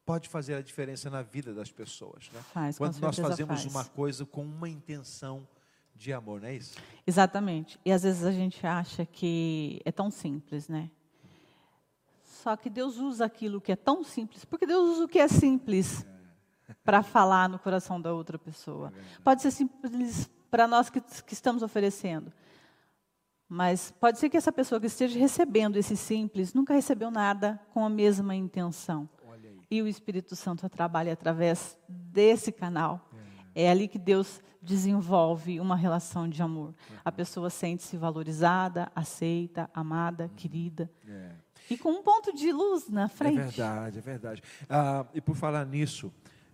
pode 0.04 0.28
fazer 0.28 0.54
a 0.54 0.62
diferença 0.62 1.08
na 1.08 1.22
vida 1.22 1.54
das 1.54 1.70
pessoas. 1.70 2.30
Né? 2.32 2.42
Faz, 2.52 2.78
Quando 2.78 2.98
nós 2.98 3.18
fazemos 3.18 3.62
faz. 3.62 3.74
uma 3.74 3.84
coisa 3.84 4.26
com 4.26 4.42
uma 4.42 4.68
intenção 4.68 5.46
de 5.94 6.12
amor, 6.12 6.40
não 6.40 6.48
é 6.48 6.56
isso? 6.56 6.78
Exatamente. 7.06 7.78
E 7.84 7.92
às 7.92 8.02
vezes 8.02 8.24
a 8.24 8.32
gente 8.32 8.66
acha 8.66 9.04
que 9.04 9.80
é 9.84 9.92
tão 9.92 10.10
simples, 10.10 10.68
né? 10.68 10.90
Só 12.24 12.56
que 12.56 12.68
Deus 12.68 12.98
usa 12.98 13.24
aquilo 13.24 13.60
que 13.60 13.70
é 13.70 13.76
tão 13.76 14.02
simples, 14.02 14.44
porque 14.44 14.66
Deus 14.66 14.96
usa 14.96 15.04
o 15.04 15.08
que 15.08 15.18
é 15.18 15.28
simples 15.28 16.04
é. 16.68 16.74
para 16.84 17.02
falar 17.02 17.48
no 17.48 17.58
coração 17.58 18.00
da 18.00 18.12
outra 18.12 18.36
pessoa. 18.36 18.92
É 18.96 19.20
pode 19.22 19.42
ser 19.42 19.52
simples 19.52 20.28
para 20.50 20.66
nós 20.66 20.90
que, 20.90 21.00
que 21.00 21.34
estamos 21.34 21.62
oferecendo, 21.62 22.32
mas 23.48 23.92
pode 24.00 24.18
ser 24.18 24.28
que 24.28 24.36
essa 24.36 24.50
pessoa 24.50 24.80
que 24.80 24.86
esteja 24.86 25.18
recebendo 25.18 25.76
esse 25.76 25.96
simples 25.96 26.52
nunca 26.52 26.74
recebeu 26.74 27.10
nada 27.10 27.60
com 27.72 27.84
a 27.84 27.90
mesma 27.90 28.34
intenção. 28.34 29.08
E 29.70 29.80
o 29.80 29.86
Espírito 29.86 30.34
Santo 30.34 30.68
trabalha 30.68 31.12
através 31.12 31.78
desse 31.88 32.50
canal. 32.52 33.08
É. 33.54 33.64
é 33.64 33.70
ali 33.70 33.88
que 33.88 33.98
Deus 33.98 34.42
desenvolve 34.60 35.58
uma 35.58 35.74
relação 35.74 36.28
de 36.28 36.40
amor. 36.40 36.68
Uhum. 36.68 36.96
A 37.04 37.10
pessoa 37.10 37.50
sente-se 37.50 37.96
valorizada, 37.96 38.90
aceita, 38.94 39.68
amada, 39.74 40.24
uhum. 40.24 40.30
querida. 40.36 40.90
É. 41.06 41.30
E 41.68 41.76
com 41.76 41.90
um 41.90 42.02
ponto 42.02 42.32
de 42.32 42.52
luz 42.52 42.88
na 42.88 43.08
frente. 43.08 43.38
É 43.38 43.44
verdade, 43.44 43.98
é 43.98 44.00
verdade. 44.00 44.42
Ah, 44.68 45.06
e 45.12 45.20
por 45.20 45.34
falar 45.34 45.64
nisso, 45.66 46.12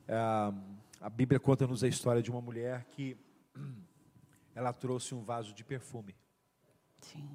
ah, 0.09 0.53
a 1.01 1.11
Bíblia 1.11 1.39
conta-nos 1.39 1.85
a 1.85 1.89
história 1.89 2.23
de 2.23 2.31
uma 2.31 2.41
mulher 2.41 2.87
que 2.91 3.17
ela 4.55 4.73
trouxe 4.73 5.15
um 5.15 5.23
vaso 5.23 5.53
de 5.53 5.65
perfume. 5.65 6.15
Sim. 7.01 7.29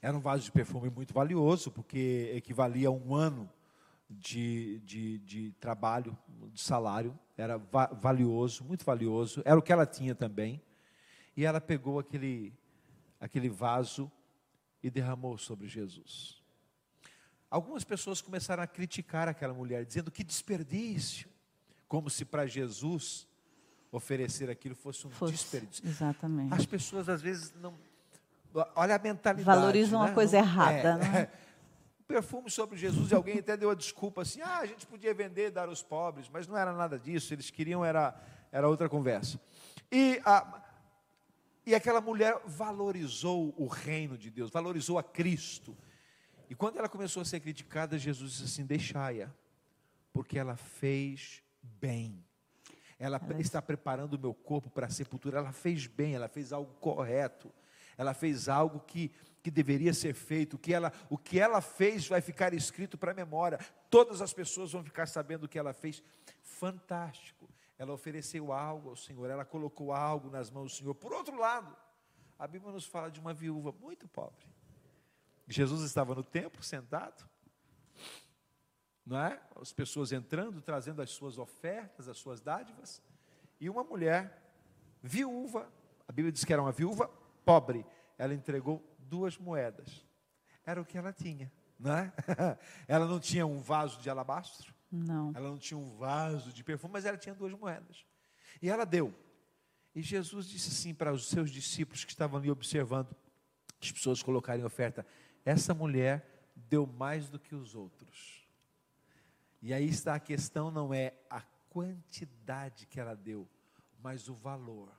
Era 0.00 0.16
um 0.16 0.20
vaso 0.20 0.44
de 0.44 0.52
perfume 0.52 0.90
muito 0.90 1.14
valioso, 1.14 1.70
porque 1.70 2.32
equivalia 2.34 2.88
a 2.88 2.90
um 2.90 3.14
ano 3.14 3.48
de, 4.18 4.80
de, 4.80 5.18
de 5.18 5.52
trabalho, 5.60 6.16
de 6.52 6.60
salário. 6.60 7.18
Era 7.36 7.58
va 7.58 7.86
valioso, 7.86 8.64
muito 8.64 8.84
valioso. 8.84 9.42
Era 9.44 9.58
o 9.58 9.62
que 9.62 9.72
ela 9.72 9.86
tinha 9.86 10.14
também. 10.14 10.62
E 11.36 11.44
ela 11.44 11.60
pegou 11.60 11.98
aquele, 11.98 12.52
aquele 13.20 13.48
vaso 13.48 14.10
e 14.82 14.90
derramou 14.90 15.38
sobre 15.38 15.66
Jesus. 15.66 16.42
Algumas 17.50 17.84
pessoas 17.84 18.20
começaram 18.20 18.62
a 18.62 18.66
criticar 18.66 19.28
aquela 19.28 19.52
mulher, 19.52 19.84
dizendo 19.84 20.10
que 20.10 20.24
desperdício, 20.24 21.28
como 21.86 22.08
se 22.08 22.24
para 22.24 22.46
Jesus 22.46 23.26
oferecer 23.90 24.48
aquilo 24.48 24.74
fosse 24.74 25.06
um 25.06 25.10
fosse, 25.10 25.34
desperdício. 25.34 25.86
Exatamente. 25.86 26.54
As 26.54 26.64
pessoas 26.64 27.08
às 27.08 27.20
vezes 27.20 27.52
não 27.54 27.74
Olha 28.74 28.96
a 28.96 28.98
mentalidade. 28.98 29.44
Valorizam 29.44 30.00
né? 30.00 30.06
uma 30.06 30.14
coisa 30.14 30.38
Não, 30.38 30.44
errada. 30.44 30.88
É, 30.88 30.96
né? 30.98 31.28
Perfume 32.12 32.50
sobre 32.50 32.76
Jesus 32.76 33.10
e 33.10 33.14
alguém 33.14 33.38
até 33.38 33.56
deu 33.56 33.70
a 33.70 33.74
desculpa 33.74 34.20
assim: 34.20 34.42
ah, 34.42 34.58
a 34.58 34.66
gente 34.66 34.86
podia 34.86 35.14
vender, 35.14 35.50
dar 35.50 35.68
aos 35.68 35.82
pobres, 35.82 36.28
mas 36.30 36.46
não 36.46 36.58
era 36.58 36.72
nada 36.72 36.98
disso, 36.98 37.32
eles 37.32 37.48
queriam, 37.48 37.82
era, 37.82 38.14
era 38.50 38.68
outra 38.68 38.86
conversa. 38.86 39.40
E, 39.90 40.20
a, 40.22 40.62
e 41.64 41.74
aquela 41.74 42.02
mulher 42.02 42.38
valorizou 42.44 43.54
o 43.56 43.66
reino 43.66 44.18
de 44.18 44.30
Deus, 44.30 44.50
valorizou 44.50 44.98
a 44.98 45.02
Cristo. 45.02 45.74
E 46.50 46.54
quando 46.54 46.76
ela 46.76 46.88
começou 46.88 47.22
a 47.22 47.24
ser 47.24 47.40
criticada, 47.40 47.98
Jesus 47.98 48.32
disse 48.32 48.44
assim: 48.44 48.66
deixai-a, 48.66 49.30
porque 50.12 50.38
ela 50.38 50.54
fez 50.56 51.42
bem 51.62 52.22
ela 53.02 53.20
está 53.40 53.60
preparando 53.60 54.14
o 54.14 54.18
meu 54.18 54.32
corpo 54.32 54.70
para 54.70 54.86
a 54.86 54.88
sepultura. 54.88 55.38
Ela 55.38 55.50
fez 55.50 55.88
bem, 55.88 56.14
ela 56.14 56.28
fez 56.28 56.52
algo 56.52 56.72
correto, 56.74 57.52
ela 57.98 58.14
fez 58.14 58.48
algo 58.48 58.78
que, 58.78 59.10
que 59.42 59.50
deveria 59.50 59.92
ser 59.92 60.14
feito. 60.14 60.54
O 60.54 60.58
que, 60.58 60.72
ela, 60.72 60.92
o 61.10 61.18
que 61.18 61.38
ela 61.38 61.60
fez 61.60 62.06
vai 62.06 62.20
ficar 62.20 62.54
escrito 62.54 62.96
para 62.96 63.12
a 63.12 63.14
memória. 63.14 63.58
Todas 63.90 64.22
as 64.22 64.32
pessoas 64.32 64.72
vão 64.72 64.84
ficar 64.84 65.06
sabendo 65.06 65.44
o 65.44 65.48
que 65.48 65.58
ela 65.58 65.72
fez. 65.72 66.02
Fantástico. 66.42 67.48
Ela 67.76 67.92
ofereceu 67.92 68.52
algo 68.52 68.90
ao 68.90 68.96
Senhor, 68.96 69.28
ela 69.28 69.44
colocou 69.44 69.92
algo 69.92 70.30
nas 70.30 70.50
mãos 70.50 70.72
do 70.72 70.78
Senhor. 70.78 70.94
Por 70.94 71.12
outro 71.12 71.36
lado, 71.36 71.76
a 72.38 72.46
Bíblia 72.46 72.72
nos 72.72 72.86
fala 72.86 73.10
de 73.10 73.18
uma 73.18 73.34
viúva 73.34 73.72
muito 73.72 74.06
pobre. 74.06 74.46
Jesus 75.48 75.82
estava 75.82 76.14
no 76.14 76.22
templo 76.22 76.62
sentado, 76.62 77.28
não 79.04 79.18
é? 79.18 79.40
As 79.60 79.72
pessoas 79.72 80.12
entrando, 80.12 80.62
trazendo 80.62 81.02
as 81.02 81.10
suas 81.10 81.38
ofertas, 81.38 82.08
as 82.08 82.16
suas 82.16 82.40
dádivas, 82.40 83.02
e 83.60 83.68
uma 83.68 83.82
mulher 83.82 84.40
viúva, 85.02 85.68
a 86.06 86.12
Bíblia 86.12 86.30
diz 86.30 86.44
que 86.44 86.52
era 86.52 86.62
uma 86.62 86.72
viúva 86.72 87.08
pobre, 87.44 87.84
ela 88.16 88.32
entregou 88.32 88.80
duas 89.02 89.36
moedas. 89.38 90.06
Era 90.64 90.80
o 90.80 90.84
que 90.84 90.96
ela 90.96 91.12
tinha, 91.12 91.52
não 91.78 91.92
é? 91.92 92.12
Ela 92.86 93.06
não 93.06 93.18
tinha 93.18 93.44
um 93.44 93.58
vaso 93.58 94.00
de 94.00 94.08
alabastro, 94.08 94.72
não. 94.92 95.32
Ela 95.34 95.48
não 95.48 95.58
tinha 95.58 95.78
um 95.78 95.96
vaso 95.96 96.52
de 96.52 96.62
perfume, 96.62 96.92
mas 96.92 97.06
ela 97.06 97.16
tinha 97.16 97.34
duas 97.34 97.52
moedas. 97.54 98.04
E 98.60 98.68
ela 98.68 98.84
deu. 98.84 99.14
E 99.94 100.02
Jesus 100.02 100.46
disse 100.46 100.68
assim 100.68 100.94
para 100.94 101.12
os 101.12 101.28
seus 101.28 101.50
discípulos 101.50 102.04
que 102.04 102.12
estavam 102.12 102.38
ali 102.38 102.50
observando 102.50 103.16
as 103.80 103.90
pessoas 103.90 104.22
colocarem 104.22 104.64
oferta: 104.64 105.06
essa 105.44 105.72
mulher 105.72 106.50
deu 106.54 106.86
mais 106.86 107.28
do 107.30 107.38
que 107.38 107.54
os 107.54 107.74
outros. 107.74 108.46
E 109.62 109.72
aí 109.72 109.88
está 109.88 110.14
a 110.14 110.20
questão, 110.20 110.70
não 110.70 110.92
é 110.92 111.14
a 111.30 111.40
quantidade 111.70 112.86
que 112.86 113.00
ela 113.00 113.14
deu, 113.14 113.48
mas 114.02 114.28
o 114.28 114.34
valor, 114.34 114.92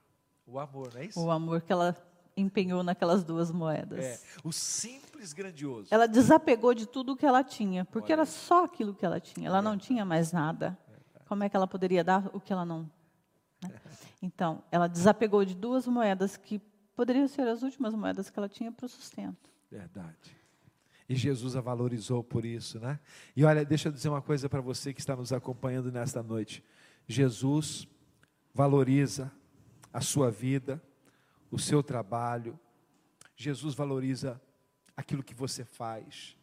o 0.45 0.57
amor, 0.57 0.93
não 0.93 1.01
é 1.01 1.05
isso? 1.05 1.19
O 1.19 1.29
amor 1.29 1.61
que 1.61 1.71
ela 1.71 1.93
empenhou 2.35 2.83
naquelas 2.83 3.23
duas 3.23 3.51
moedas. 3.51 4.03
É, 4.03 4.19
o 4.43 4.51
simples 4.51 5.33
grandioso. 5.33 5.87
Ela 5.91 6.07
desapegou 6.07 6.73
de 6.73 6.85
tudo 6.85 7.15
que 7.15 7.25
ela 7.25 7.43
tinha, 7.43 7.85
porque 7.85 8.11
Olha. 8.11 8.21
era 8.21 8.25
só 8.25 8.65
aquilo 8.65 8.93
que 8.93 9.05
ela 9.05 9.19
tinha. 9.19 9.47
Ela 9.47 9.59
é. 9.59 9.61
não 9.61 9.77
tinha 9.77 10.03
mais 10.03 10.31
nada. 10.31 10.77
É. 11.15 11.19
Como 11.27 11.43
é 11.43 11.49
que 11.49 11.55
ela 11.55 11.67
poderia 11.67 12.03
dar 12.03 12.29
o 12.33 12.39
que 12.39 12.51
ela 12.51 12.65
não? 12.65 12.89
Né? 13.61 13.71
Então, 14.21 14.63
ela 14.71 14.87
desapegou 14.87 15.45
de 15.45 15.55
duas 15.55 15.87
moedas 15.87 16.37
que 16.37 16.61
poderiam 16.95 17.27
ser 17.27 17.47
as 17.47 17.63
últimas 17.63 17.93
moedas 17.93 18.29
que 18.29 18.37
ela 18.37 18.49
tinha 18.49 18.71
para 18.71 18.85
o 18.85 18.89
sustento. 18.89 19.49
Verdade. 19.69 20.43
E 21.07 21.15
Jesus 21.15 21.55
a 21.55 21.61
valorizou 21.61 22.23
por 22.23 22.45
isso, 22.45 22.79
né? 22.79 22.99
E 23.35 23.43
olha, 23.43 23.65
deixa 23.65 23.89
eu 23.89 23.91
dizer 23.91 24.09
uma 24.09 24.21
coisa 24.21 24.47
para 24.47 24.61
você 24.61 24.93
que 24.93 25.01
está 25.01 25.15
nos 25.15 25.33
acompanhando 25.33 25.91
nesta 25.91 26.23
noite. 26.23 26.63
Jesus 27.07 27.87
valoriza 28.53 29.31
a 29.91 29.99
sua 29.99 30.31
vida, 30.31 30.81
o 31.53 31.59
seu 31.59 31.83
trabalho. 31.83 32.59
Jesus 33.35 33.75
valoriza 33.75 34.41
aquilo 34.97 35.23
que 35.23 35.35
você 35.35 35.63
faz. 35.63 36.35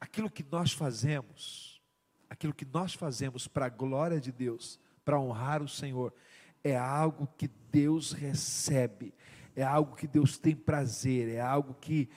Aquilo 0.00 0.30
que 0.30 0.44
nós 0.50 0.72
fazemos, 0.72 1.82
aquilo 2.30 2.54
que 2.54 2.64
nós 2.64 2.94
fazemos 2.94 3.48
para 3.48 3.66
a 3.66 3.70
glória 3.70 4.20
de 4.20 4.30
Deus, 4.30 4.78
para 5.04 5.18
honrar 5.18 5.62
o 5.62 5.68
Senhor, 5.68 6.14
é 6.62 6.76
algo 6.76 7.28
que 7.36 7.48
Deus 7.72 8.12
recebe, 8.12 9.12
é 9.56 9.64
algo 9.64 9.96
que 9.96 10.06
Deus 10.06 10.38
tem 10.38 10.54
prazer, 10.54 11.28
é 11.28 11.40
algo 11.40 11.74
que, 11.74 12.08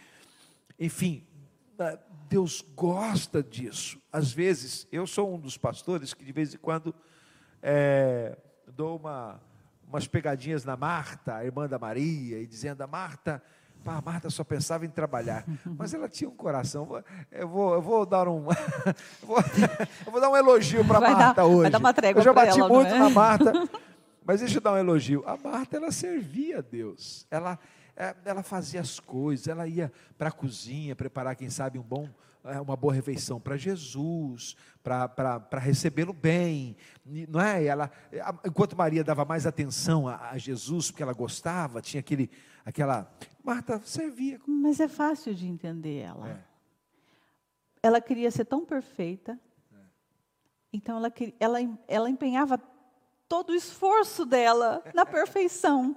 enfim, 0.80 1.26
Deus 2.28 2.62
gosta 2.76 3.42
disso. 3.42 4.00
Às 4.12 4.32
vezes, 4.32 4.88
eu 4.92 5.08
sou 5.08 5.34
um 5.34 5.40
dos 5.40 5.58
pastores 5.58 6.14
que 6.14 6.24
de 6.24 6.32
vez 6.32 6.54
em 6.54 6.58
quando 6.58 6.94
é, 7.62 8.38
dou 8.68 8.98
uma, 8.98 9.42
umas 9.90 10.08
pegadinhas 10.08 10.64
na 10.64 10.78
Marta, 10.78 11.36
a 11.36 11.44
irmã 11.44 11.68
da 11.68 11.80
Maria, 11.80 12.40
e 12.40 12.46
dizendo: 12.46 12.82
a 12.82 12.88
Marta, 12.88 13.42
a 13.84 14.02
Marta 14.02 14.30
só 14.30 14.44
pensava 14.44 14.86
em 14.86 14.90
trabalhar, 14.90 15.44
mas 15.66 15.94
ela 15.94 16.08
tinha 16.08 16.30
um 16.30 16.36
coração. 16.36 17.04
Eu 17.32 17.48
vou, 17.48 17.74
eu 17.74 17.82
vou 17.82 18.06
dar 18.06 18.28
um, 18.28 18.46
eu 18.48 18.96
vou, 19.28 19.38
eu 20.06 20.12
vou 20.12 20.22
dar 20.22 20.30
um 20.30 20.38
elogio 20.38 20.86
para 20.86 21.00
a 21.00 21.02
Marta 21.02 21.34
dar, 21.34 21.46
hoje. 21.46 21.64
Vai 21.64 21.72
dar 21.72 21.80
uma 21.80 21.94
trégua 21.94 22.20
eu 22.20 22.24
já 22.24 22.32
bati 22.32 22.60
ela, 22.60 22.70
muito 22.70 22.94
é? 22.94 23.00
na 23.00 23.10
Marta, 23.12 23.70
mas 24.24 24.40
deixa 24.40 24.58
eu 24.58 24.62
dar 24.62 24.74
um 24.74 24.78
elogio. 24.78 25.24
A 25.26 25.36
Marta 25.36 25.76
ela 25.76 25.92
servia 25.92 26.60
a 26.60 26.62
Deus. 26.62 27.26
Ela 27.32 27.58
é, 28.00 28.16
ela 28.24 28.42
fazia 28.42 28.80
as 28.80 28.98
coisas, 28.98 29.48
ela 29.48 29.68
ia 29.68 29.92
para 30.18 30.30
a 30.30 30.32
cozinha 30.32 30.96
preparar, 30.96 31.36
quem 31.36 31.50
sabe, 31.50 31.78
um 31.78 31.84
bom, 31.84 32.08
uma 32.44 32.76
boa 32.76 32.94
refeição 32.94 33.40
para 33.40 33.58
Jesus, 33.58 34.56
para 34.82 35.60
recebê-lo 35.60 36.14
bem, 36.14 36.76
não 37.28 37.40
é? 37.40 37.66
Ela, 37.66 37.92
enquanto 38.46 38.78
Maria 38.78 39.04
dava 39.04 39.26
mais 39.26 39.46
atenção 39.46 40.08
a, 40.08 40.30
a, 40.32 40.38
Jesus, 40.38 40.90
porque 40.90 41.04
ela 41.04 41.14
gostava, 41.14 41.82
tinha 41.82 42.00
aquele, 42.00 42.30
aquela. 42.66 43.12
Marta 43.44 43.80
servia. 43.84 44.40
Mas 44.48 44.80
é 44.80 44.88
fácil 44.88 45.34
de 45.34 45.48
entender 45.48 46.00
ela. 46.00 46.30
É. 46.30 46.40
Ela 47.84 48.02
queria 48.02 48.32
ser 48.32 48.46
tão 48.46 48.66
perfeita, 48.66 49.40
é. 49.74 49.78
então 50.72 50.98
ela, 50.98 51.14
ela, 51.40 51.60
ela 51.88 52.10
empenhava 52.10 52.62
todo 53.28 53.52
o 53.52 53.56
esforço 53.56 54.26
dela 54.26 54.84
na 54.94 55.06
perfeição. 55.08 55.96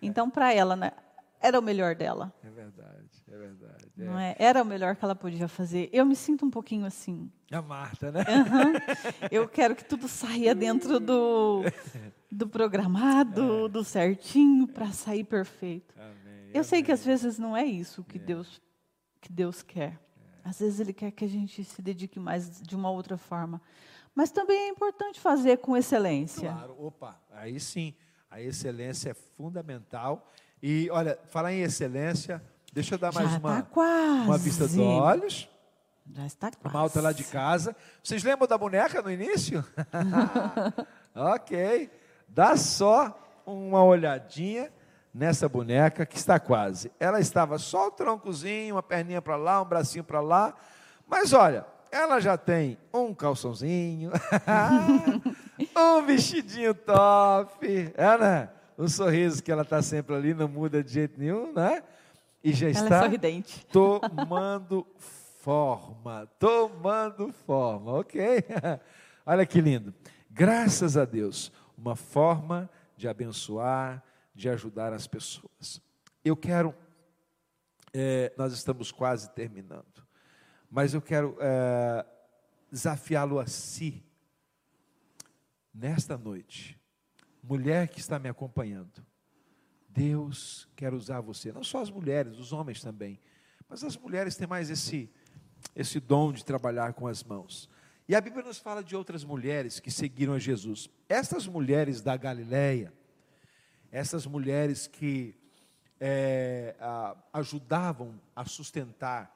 Então, 0.00 0.30
para 0.30 0.52
ela, 0.52 0.76
né, 0.76 0.92
era 1.40 1.58
o 1.58 1.62
melhor 1.62 1.94
dela. 1.94 2.32
É 2.44 2.50
verdade, 2.50 3.08
é 3.26 3.36
verdade. 3.36 3.86
É. 3.98 4.04
Não 4.04 4.18
é? 4.18 4.36
Era 4.38 4.62
o 4.62 4.64
melhor 4.64 4.94
que 4.94 5.04
ela 5.04 5.14
podia 5.14 5.48
fazer. 5.48 5.88
Eu 5.90 6.04
me 6.04 6.14
sinto 6.14 6.44
um 6.44 6.50
pouquinho 6.50 6.84
assim. 6.84 7.32
A 7.50 7.62
Marta, 7.62 8.12
né? 8.12 8.20
Uhum. 8.20 9.28
Eu 9.30 9.48
quero 9.48 9.74
que 9.74 9.84
tudo 9.84 10.06
saia 10.06 10.54
dentro 10.54 11.00
do, 11.00 11.62
do 12.30 12.46
programado, 12.46 13.66
é. 13.66 13.68
do 13.70 13.82
certinho, 13.82 14.68
para 14.68 14.92
sair 14.92 15.24
perfeito. 15.24 15.94
Amém, 15.98 16.48
Eu 16.48 16.50
amém. 16.50 16.62
sei 16.62 16.82
que 16.82 16.92
às 16.92 17.04
vezes 17.04 17.38
não 17.38 17.56
é 17.56 17.64
isso 17.64 18.04
que, 18.04 18.18
é. 18.18 18.20
Deus, 18.20 18.60
que 19.20 19.32
Deus 19.32 19.62
quer. 19.62 19.98
É. 20.44 20.48
Às 20.48 20.60
vezes 20.60 20.78
Ele 20.78 20.92
quer 20.92 21.10
que 21.10 21.24
a 21.24 21.28
gente 21.28 21.64
se 21.64 21.80
dedique 21.80 22.20
mais 22.20 22.60
de 22.60 22.76
uma 22.76 22.90
outra 22.90 23.16
forma. 23.16 23.62
Mas 24.14 24.30
também 24.30 24.58
é 24.58 24.68
importante 24.68 25.18
fazer 25.18 25.56
com 25.58 25.74
excelência. 25.74 26.52
Claro, 26.52 26.76
opa, 26.78 27.18
aí 27.30 27.58
sim. 27.58 27.94
A 28.30 28.40
excelência 28.40 29.10
é 29.10 29.14
fundamental 29.14 30.30
e 30.62 30.88
olha, 30.90 31.18
falar 31.30 31.52
em 31.52 31.62
excelência, 31.62 32.42
deixa 32.72 32.94
eu 32.94 32.98
dar 32.98 33.12
mais 33.12 33.30
Já 33.30 33.38
uma, 33.38 33.62
tá 33.62 33.80
uma 34.24 34.38
vista 34.38 34.66
dos 34.66 34.78
olhos. 34.78 35.48
Já 36.12 36.26
está 36.26 36.50
quase. 36.50 36.74
Malta 36.74 37.00
lá 37.00 37.12
de 37.12 37.24
casa. 37.24 37.74
Vocês 38.02 38.22
lembram 38.24 38.46
da 38.46 38.58
boneca 38.58 39.00
no 39.00 39.10
início? 39.10 39.64
ok. 41.14 41.90
Dá 42.28 42.56
só 42.56 43.16
uma 43.46 43.82
olhadinha 43.82 44.70
nessa 45.14 45.48
boneca 45.48 46.04
que 46.04 46.16
está 46.16 46.38
quase. 46.38 46.90
Ela 46.98 47.20
estava 47.20 47.58
só 47.58 47.88
o 47.88 47.90
troncozinho, 47.90 48.74
uma 48.76 48.82
perninha 48.82 49.22
para 49.22 49.36
lá, 49.36 49.62
um 49.62 49.64
bracinho 49.64 50.04
para 50.04 50.20
lá. 50.20 50.54
Mas 51.06 51.32
olha, 51.32 51.64
ela 51.90 52.20
já 52.20 52.36
tem 52.36 52.78
um 52.92 53.12
calçãozinho, 53.12 54.12
um 55.76 56.02
vestidinho 56.06 56.74
top, 56.74 57.92
é, 57.96 58.18
né? 58.18 58.48
O 58.80 58.88
sorriso 58.88 59.42
que 59.42 59.52
ela 59.52 59.60
está 59.62 59.82
sempre 59.82 60.14
ali 60.14 60.32
não 60.32 60.48
muda 60.48 60.82
de 60.82 60.90
jeito 60.90 61.20
nenhum, 61.20 61.52
né? 61.52 61.82
E 62.42 62.50
já 62.52 62.68
ela 62.68 62.78
está 62.78 62.96
é 62.96 63.02
sorridente. 63.02 63.66
tomando 63.68 64.86
forma, 64.96 66.26
tomando 66.38 67.30
forma, 67.30 67.92
ok? 67.92 68.20
Olha 69.26 69.44
que 69.44 69.60
lindo. 69.60 69.94
Graças 70.30 70.96
a 70.96 71.04
Deus, 71.04 71.52
uma 71.76 71.94
forma 71.94 72.70
de 72.96 73.06
abençoar, 73.06 74.02
de 74.34 74.48
ajudar 74.48 74.94
as 74.94 75.06
pessoas. 75.06 75.82
Eu 76.24 76.34
quero, 76.34 76.74
é, 77.92 78.32
nós 78.38 78.54
estamos 78.54 78.90
quase 78.90 79.28
terminando, 79.30 80.06
mas 80.70 80.94
eu 80.94 81.02
quero 81.02 81.36
é, 81.38 82.06
desafiá-lo 82.72 83.38
a 83.38 83.46
si, 83.46 84.02
nesta 85.74 86.16
noite, 86.16 86.79
mulher 87.42 87.88
que 87.88 88.00
está 88.00 88.18
me 88.18 88.28
acompanhando, 88.28 89.04
Deus 89.88 90.68
quer 90.76 90.94
usar 90.94 91.20
você, 91.20 91.52
não 91.52 91.64
só 91.64 91.80
as 91.80 91.90
mulheres, 91.90 92.38
os 92.38 92.52
homens 92.52 92.80
também, 92.80 93.20
mas 93.68 93.82
as 93.82 93.96
mulheres 93.96 94.36
têm 94.36 94.46
mais 94.46 94.70
esse, 94.70 95.10
esse 95.74 96.00
dom 96.00 96.32
de 96.32 96.44
trabalhar 96.44 96.92
com 96.92 97.06
as 97.06 97.22
mãos. 97.22 97.68
E 98.08 98.14
a 98.14 98.20
Bíblia 98.20 98.44
nos 98.44 98.58
fala 98.58 98.82
de 98.82 98.96
outras 98.96 99.22
mulheres 99.22 99.78
que 99.78 99.90
seguiram 99.90 100.32
a 100.32 100.38
Jesus. 100.38 100.88
Essas 101.08 101.46
mulheres 101.46 102.00
da 102.00 102.16
Galileia, 102.16 102.92
essas 103.92 104.26
mulheres 104.26 104.86
que 104.86 105.36
é, 106.00 106.74
a, 106.80 107.16
ajudavam 107.32 108.20
a 108.34 108.44
sustentar 108.44 109.32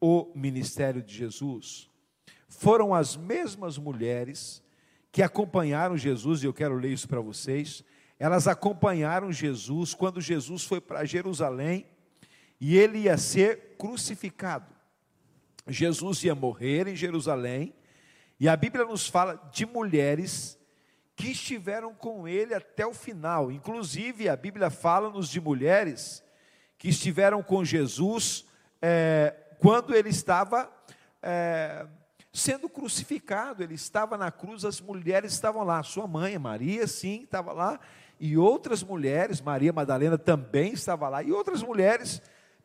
o 0.00 0.30
ministério 0.34 1.02
de 1.02 1.12
Jesus, 1.12 1.90
foram 2.48 2.94
as 2.94 3.16
mesmas 3.16 3.78
mulheres 3.78 4.62
que 5.16 5.22
acompanharam 5.22 5.96
Jesus, 5.96 6.42
e 6.42 6.46
eu 6.46 6.52
quero 6.52 6.76
ler 6.76 6.92
isso 6.92 7.08
para 7.08 7.22
vocês. 7.22 7.82
Elas 8.18 8.46
acompanharam 8.46 9.32
Jesus 9.32 9.94
quando 9.94 10.20
Jesus 10.20 10.64
foi 10.64 10.78
para 10.78 11.06
Jerusalém 11.06 11.86
e 12.60 12.76
ele 12.76 12.98
ia 12.98 13.16
ser 13.16 13.76
crucificado. 13.78 14.70
Jesus 15.66 16.22
ia 16.22 16.34
morrer 16.34 16.86
em 16.86 16.94
Jerusalém, 16.94 17.72
e 18.38 18.46
a 18.46 18.54
Bíblia 18.54 18.84
nos 18.84 19.08
fala 19.08 19.36
de 19.50 19.64
mulheres 19.64 20.58
que 21.16 21.30
estiveram 21.30 21.94
com 21.94 22.28
ele 22.28 22.52
até 22.52 22.86
o 22.86 22.92
final. 22.92 23.50
Inclusive, 23.50 24.28
a 24.28 24.36
Bíblia 24.36 24.68
fala-nos 24.68 25.30
de 25.30 25.40
mulheres 25.40 26.22
que 26.76 26.90
estiveram 26.90 27.42
com 27.42 27.64
Jesus 27.64 28.44
é, 28.82 29.34
quando 29.60 29.94
ele 29.94 30.10
estava 30.10 30.70
é, 31.22 31.86
sendo 32.36 32.68
crucificado, 32.68 33.62
ele 33.62 33.74
estava 33.74 34.18
na 34.18 34.30
cruz, 34.30 34.64
as 34.64 34.80
mulheres 34.80 35.32
estavam 35.32 35.64
lá, 35.64 35.82
sua 35.82 36.06
mãe, 36.06 36.38
Maria, 36.38 36.86
sim, 36.86 37.22
estava 37.22 37.52
lá, 37.52 37.80
e 38.20 38.36
outras 38.36 38.82
mulheres, 38.82 39.40
Maria 39.40 39.72
Madalena 39.72 40.18
também 40.18 40.72
estava 40.72 41.08
lá, 41.08 41.22
e 41.22 41.32
outras 41.32 41.62
mulheres 41.62 42.20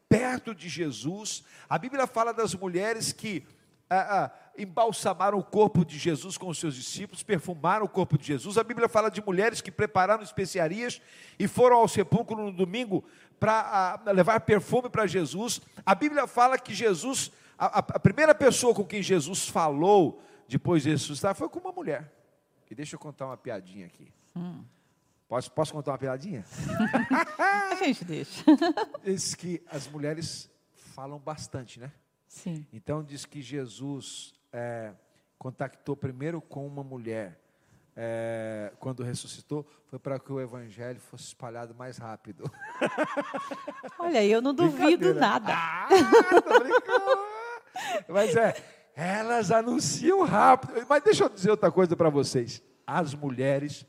perto 0.09 0.53
de 0.53 0.67
Jesus. 0.67 1.43
A 1.69 1.77
Bíblia 1.77 2.05
fala 2.05 2.33
das 2.33 2.53
mulheres 2.53 3.13
que 3.13 3.45
ah, 3.89 4.25
ah, 4.25 4.31
embalsamaram 4.57 5.37
o 5.37 5.43
corpo 5.43 5.85
de 5.85 5.97
Jesus 5.97 6.37
com 6.37 6.49
os 6.49 6.59
seus 6.59 6.75
discípulos, 6.75 7.23
perfumaram 7.23 7.85
o 7.85 7.89
corpo 7.89 8.17
de 8.17 8.27
Jesus. 8.27 8.57
A 8.57 8.63
Bíblia 8.63 8.89
fala 8.89 9.09
de 9.09 9.23
mulheres 9.25 9.61
que 9.61 9.71
prepararam 9.71 10.21
especiarias 10.21 11.01
e 11.39 11.47
foram 11.47 11.77
ao 11.77 11.87
sepulcro 11.87 12.35
no 12.35 12.51
domingo 12.51 13.05
para 13.39 14.01
ah, 14.05 14.11
levar 14.11 14.41
perfume 14.41 14.89
para 14.89 15.07
Jesus. 15.07 15.61
A 15.85 15.95
Bíblia 15.95 16.27
fala 16.27 16.57
que 16.57 16.73
Jesus, 16.73 17.31
a, 17.65 17.77
a, 17.77 17.99
primeira 17.99 18.33
pessoa 18.33 18.73
com 18.73 18.83
quem 18.83 19.03
Jesus 19.03 19.47
falou 19.47 20.19
depois 20.47 20.81
de 20.81 20.89
ressuscitar 20.89 21.35
foi 21.35 21.47
com 21.47 21.59
uma 21.59 21.71
mulher. 21.71 22.11
E 22.69 22.73
deixa 22.73 22.95
eu 22.95 22.99
contar 22.99 23.27
uma 23.27 23.37
piadinha 23.37 23.85
aqui. 23.85 24.11
Hum. 24.35 24.63
Posso, 25.27 25.51
posso 25.51 25.71
contar 25.71 25.91
uma 25.91 25.97
piadinha? 25.99 26.43
a 27.37 27.75
gente 27.75 28.03
deixa. 28.03 28.43
Diz 29.05 29.35
que 29.35 29.61
as 29.69 29.87
mulheres 29.87 30.49
falam 30.73 31.19
bastante, 31.19 31.79
né? 31.79 31.91
Sim. 32.27 32.65
Então 32.73 33.03
diz 33.03 33.25
que 33.25 33.41
Jesus 33.41 34.33
é, 34.53 34.93
contactou 35.37 35.95
primeiro 35.95 36.41
com 36.41 36.65
uma 36.65 36.83
mulher. 36.83 37.39
É, 37.95 38.71
quando 38.79 39.03
ressuscitou, 39.03 39.67
foi 39.87 39.99
para 39.99 40.17
que 40.17 40.31
o 40.31 40.39
evangelho 40.39 40.99
fosse 40.99 41.25
espalhado 41.25 41.75
mais 41.75 41.97
rápido. 41.97 42.49
Olha, 43.99 44.25
eu 44.25 44.41
não 44.41 44.53
duvido 44.53 45.13
nada. 45.13 45.53
Ah, 45.53 45.89
Mas 48.07 48.35
é, 48.35 48.55
elas 48.95 49.51
anunciam 49.51 50.23
rápido. 50.23 50.85
Mas 50.87 51.03
deixa 51.03 51.23
eu 51.23 51.29
dizer 51.29 51.51
outra 51.51 51.71
coisa 51.71 51.95
para 51.95 52.09
vocês. 52.09 52.61
As 52.85 53.13
mulheres, 53.13 53.85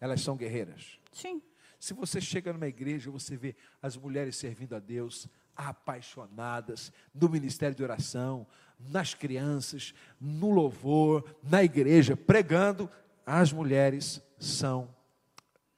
elas 0.00 0.20
são 0.20 0.36
guerreiras. 0.36 0.98
Sim. 1.12 1.42
Se 1.78 1.94
você 1.94 2.20
chega 2.20 2.52
numa 2.52 2.66
igreja, 2.66 3.10
você 3.10 3.36
vê 3.36 3.54
as 3.82 3.96
mulheres 3.96 4.36
servindo 4.36 4.74
a 4.74 4.78
Deus, 4.78 5.28
apaixonadas 5.54 6.92
no 7.14 7.28
ministério 7.28 7.76
de 7.76 7.82
oração, 7.82 8.46
nas 8.78 9.14
crianças, 9.14 9.94
no 10.20 10.50
louvor, 10.50 11.24
na 11.42 11.62
igreja, 11.62 12.16
pregando, 12.16 12.90
as 13.24 13.52
mulheres 13.52 14.22
são, 14.38 14.94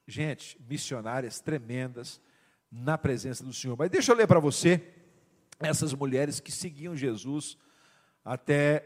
gente, 0.07 0.59
missionárias 0.69 1.39
tremendas 1.39 2.21
na 2.71 2.97
presença 2.97 3.43
do 3.43 3.53
Senhor. 3.53 3.75
Mas 3.77 3.89
deixa 3.89 4.11
eu 4.11 4.15
ler 4.15 4.27
para 4.27 4.39
você 4.39 4.77
essas 5.59 5.93
mulheres 5.93 6.39
que 6.39 6.51
seguiam 6.51 6.95
Jesus 6.95 7.57
até 8.23 8.85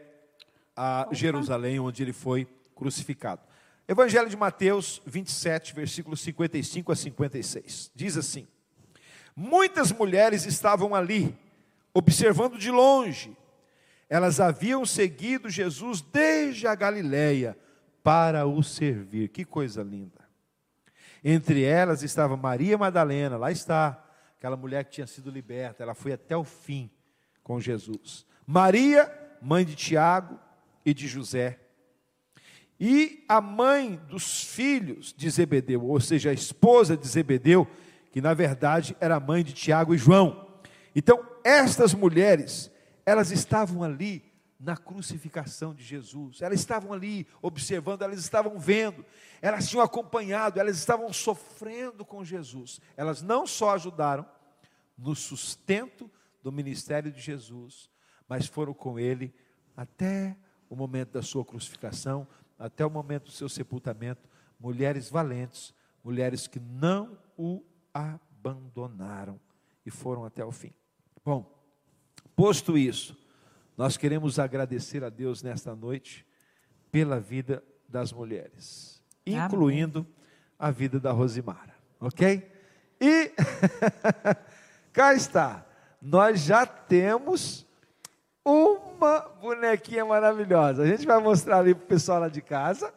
a 0.76 1.08
Jerusalém, 1.12 1.78
onde 1.78 2.02
ele 2.02 2.12
foi 2.12 2.46
crucificado. 2.74 3.42
Evangelho 3.86 4.28
de 4.28 4.36
Mateus 4.36 5.00
27, 5.06 5.74
versículos 5.74 6.20
55 6.20 6.90
a 6.90 6.96
56. 6.96 7.92
Diz 7.94 8.16
assim: 8.16 8.46
Muitas 9.36 9.92
mulheres 9.92 10.46
estavam 10.46 10.94
ali, 10.94 11.36
observando 11.92 12.58
de 12.58 12.70
longe. 12.70 13.36
Elas 14.08 14.40
haviam 14.40 14.84
seguido 14.84 15.48
Jesus 15.48 16.00
desde 16.00 16.66
a 16.66 16.74
Galiléia 16.74 17.56
para 18.02 18.46
o 18.46 18.62
servir. 18.62 19.28
Que 19.28 19.44
coisa 19.44 19.82
linda. 19.82 20.24
Entre 21.22 21.62
elas 21.62 22.02
estava 22.02 22.36
Maria 22.36 22.76
Madalena, 22.76 23.36
lá 23.36 23.50
está, 23.50 24.03
aquela 24.44 24.58
mulher 24.58 24.84
que 24.84 24.90
tinha 24.90 25.06
sido 25.06 25.30
liberta, 25.30 25.82
ela 25.82 25.94
foi 25.94 26.12
até 26.12 26.36
o 26.36 26.44
fim 26.44 26.90
com 27.42 27.58
Jesus. 27.58 28.26
Maria, 28.46 29.10
mãe 29.40 29.64
de 29.64 29.74
Tiago 29.74 30.38
e 30.84 30.92
de 30.92 31.08
José. 31.08 31.58
E 32.78 33.24
a 33.26 33.40
mãe 33.40 33.98
dos 34.06 34.44
filhos 34.44 35.14
de 35.16 35.30
Zebedeu, 35.30 35.82
ou 35.82 35.98
seja, 35.98 36.28
a 36.28 36.34
esposa 36.34 36.94
de 36.94 37.08
Zebedeu, 37.08 37.66
que 38.12 38.20
na 38.20 38.34
verdade 38.34 38.94
era 39.00 39.18
mãe 39.18 39.42
de 39.42 39.54
Tiago 39.54 39.94
e 39.94 39.98
João. 39.98 40.46
Então, 40.94 41.26
estas 41.42 41.94
mulheres, 41.94 42.70
elas 43.06 43.30
estavam 43.30 43.82
ali 43.82 44.22
na 44.60 44.76
crucificação 44.76 45.74
de 45.74 45.82
Jesus, 45.82 46.42
elas 46.42 46.60
estavam 46.60 46.92
ali 46.92 47.26
observando, 47.40 48.02
elas 48.02 48.18
estavam 48.18 48.58
vendo, 48.58 49.06
elas 49.40 49.68
tinham 49.68 49.82
acompanhado, 49.82 50.60
elas 50.60 50.76
estavam 50.76 51.10
sofrendo 51.14 52.04
com 52.04 52.22
Jesus. 52.22 52.78
Elas 52.94 53.22
não 53.22 53.46
só 53.46 53.74
ajudaram 53.74 54.26
no 54.96 55.14
sustento 55.14 56.10
do 56.42 56.52
ministério 56.52 57.10
de 57.10 57.20
Jesus, 57.20 57.90
mas 58.28 58.46
foram 58.46 58.74
com 58.74 58.98
ele 58.98 59.34
até 59.76 60.36
o 60.68 60.76
momento 60.76 61.12
da 61.12 61.22
sua 61.22 61.44
crucificação, 61.44 62.26
até 62.58 62.84
o 62.84 62.90
momento 62.90 63.24
do 63.24 63.32
seu 63.32 63.48
sepultamento, 63.48 64.28
mulheres 64.58 65.10
valentes, 65.10 65.74
mulheres 66.02 66.46
que 66.46 66.60
não 66.60 67.18
o 67.36 67.64
abandonaram 67.92 69.40
e 69.84 69.90
foram 69.90 70.24
até 70.24 70.44
o 70.44 70.52
fim. 70.52 70.72
Bom, 71.24 71.50
posto 72.36 72.76
isso, 72.76 73.16
nós 73.76 73.96
queremos 73.96 74.38
agradecer 74.38 75.02
a 75.02 75.08
Deus 75.08 75.42
nesta 75.42 75.74
noite 75.74 76.26
pela 76.92 77.18
vida 77.18 77.62
das 77.88 78.12
mulheres, 78.12 79.02
incluindo 79.26 80.00
Amém. 80.00 80.12
a 80.58 80.70
vida 80.70 81.00
da 81.00 81.10
Rosimara, 81.10 81.74
ok? 81.98 82.50
E 83.00 83.32
cá 84.94 85.12
está, 85.12 85.66
nós 86.00 86.40
já 86.40 86.64
temos 86.64 87.66
uma 88.44 89.20
bonequinha 89.40 90.04
maravilhosa. 90.04 90.84
A 90.84 90.86
gente 90.86 91.04
vai 91.04 91.20
mostrar 91.20 91.58
ali 91.58 91.74
para 91.74 91.84
o 91.84 91.88
pessoal 91.88 92.20
lá 92.20 92.28
de 92.28 92.40
casa, 92.40 92.94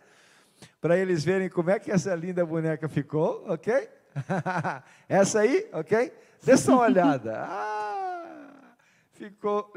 para 0.80 0.96
eles 0.96 1.24
verem 1.24 1.50
como 1.50 1.72
é 1.72 1.80
que 1.80 1.92
essa 1.92 2.14
linda 2.14 2.46
boneca 2.46 2.88
ficou, 2.88 3.44
ok? 3.50 3.90
Essa 5.10 5.40
aí, 5.42 5.68
ok? 5.74 6.14
Dê 6.44 6.56
só 6.56 6.74
uma 6.74 6.84
olhada. 6.84 7.48
Ah, 7.50 8.76
ficou 9.12 9.72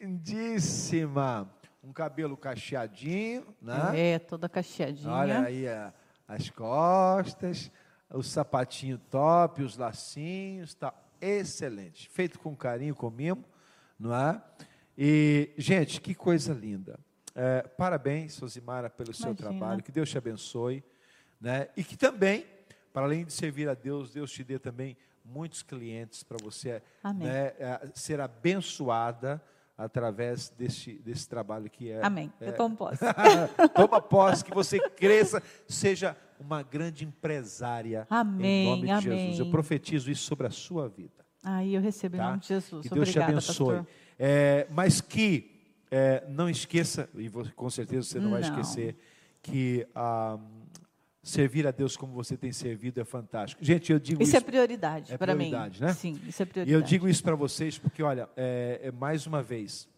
lindíssima. 0.00 1.48
Um 1.82 1.92
cabelo 1.92 2.36
cacheadinho, 2.36 3.46
né? 3.60 3.92
É, 3.94 4.18
toda 4.18 4.48
cacheadinha. 4.48 5.12
Olha 5.12 5.42
aí 5.42 5.68
a, 5.68 5.92
as 6.26 6.48
costas, 6.50 7.70
o 8.10 8.22
sapatinho 8.22 8.98
top, 8.98 9.62
os 9.62 9.76
lacinhos, 9.76 10.74
tá 10.74 10.92
excelente. 11.24 12.08
Feito 12.08 12.38
com 12.38 12.54
carinho, 12.56 12.94
com 12.94 13.10
mimo, 13.10 13.44
não 13.98 14.14
é? 14.14 14.42
E, 14.96 15.50
gente, 15.56 16.00
que 16.00 16.14
coisa 16.14 16.52
linda. 16.52 16.98
É, 17.34 17.62
parabéns, 17.62 18.34
Sosimara, 18.34 18.90
pelo 18.90 19.10
Imagina. 19.10 19.26
seu 19.28 19.34
trabalho. 19.34 19.82
Que 19.82 19.92
Deus 19.92 20.10
te 20.10 20.18
abençoe. 20.18 20.84
Né? 21.40 21.68
E 21.76 21.82
que 21.82 21.96
também 21.96 22.46
para 22.92 23.06
além 23.06 23.24
de 23.24 23.32
servir 23.32 23.68
a 23.68 23.74
Deus, 23.74 24.12
Deus 24.12 24.30
te 24.30 24.44
dê 24.44 24.58
também 24.58 24.96
muitos 25.24 25.62
clientes 25.62 26.22
para 26.22 26.36
você 26.42 26.82
né, 27.16 27.46
é, 27.58 27.90
ser 27.94 28.20
abençoada 28.20 29.42
através 29.84 30.50
desse, 30.50 30.94
desse 30.94 31.28
trabalho 31.28 31.68
que 31.68 31.90
é. 31.90 32.04
Amém. 32.04 32.32
É, 32.40 32.48
Eu 32.48 32.54
tomo 32.54 32.76
posse. 32.76 33.04
toma 33.74 34.00
posse, 34.00 34.44
que 34.44 34.54
você 34.54 34.78
cresça, 34.90 35.42
seja 35.68 36.16
uma 36.38 36.62
grande 36.62 37.04
empresária. 37.04 38.06
Amém. 38.08 38.66
Em 38.66 38.70
nome 38.70 38.82
de 38.82 38.90
amém. 38.90 39.18
Jesus. 39.28 39.38
Eu 39.40 39.50
profetizo 39.50 40.10
isso 40.10 40.24
sobre 40.24 40.46
a 40.46 40.50
sua 40.50 40.88
vida. 40.88 41.24
Aí 41.44 41.74
eu 41.74 41.80
recebo 41.80 42.16
tá? 42.16 42.22
em 42.22 42.26
nome 42.26 42.40
de 42.40 42.48
Jesus. 42.48 42.82
Que 42.82 42.94
Deus 42.94 43.08
Obrigada, 43.08 43.32
te 43.32 43.34
abençoe. 43.34 43.86
É, 44.18 44.66
mas 44.70 45.00
que 45.00 45.50
é, 45.90 46.24
não 46.28 46.48
esqueça, 46.48 47.08
e 47.14 47.28
com 47.28 47.70
certeza 47.70 48.08
você 48.08 48.18
não, 48.18 48.24
não. 48.24 48.32
vai 48.32 48.40
esquecer, 48.40 48.96
que. 49.42 49.86
Ah, 49.94 50.38
servir 51.22 51.66
a 51.66 51.70
Deus 51.70 51.96
como 51.96 52.12
você 52.12 52.36
tem 52.36 52.52
servido 52.52 53.00
é 53.00 53.04
fantástico. 53.04 53.64
Gente, 53.64 53.92
eu 53.92 53.98
digo 53.98 54.22
isso. 54.22 54.30
Isso 54.30 54.36
é 54.36 54.40
prioridade 54.40 55.12
é 55.12 55.16
para 55.16 55.34
mim. 55.34 55.52
Né? 55.78 55.92
Sim, 55.94 56.20
isso 56.26 56.42
é 56.42 56.46
prioridade. 56.46 56.70
E 56.70 56.72
eu 56.72 56.82
digo 56.82 57.08
isso 57.08 57.22
para 57.22 57.36
vocês 57.36 57.78
porque, 57.78 58.02
olha, 58.02 58.28
é, 58.36 58.80
é, 58.82 58.90
mais 58.90 59.26
uma 59.26 59.42
vez, 59.42 59.88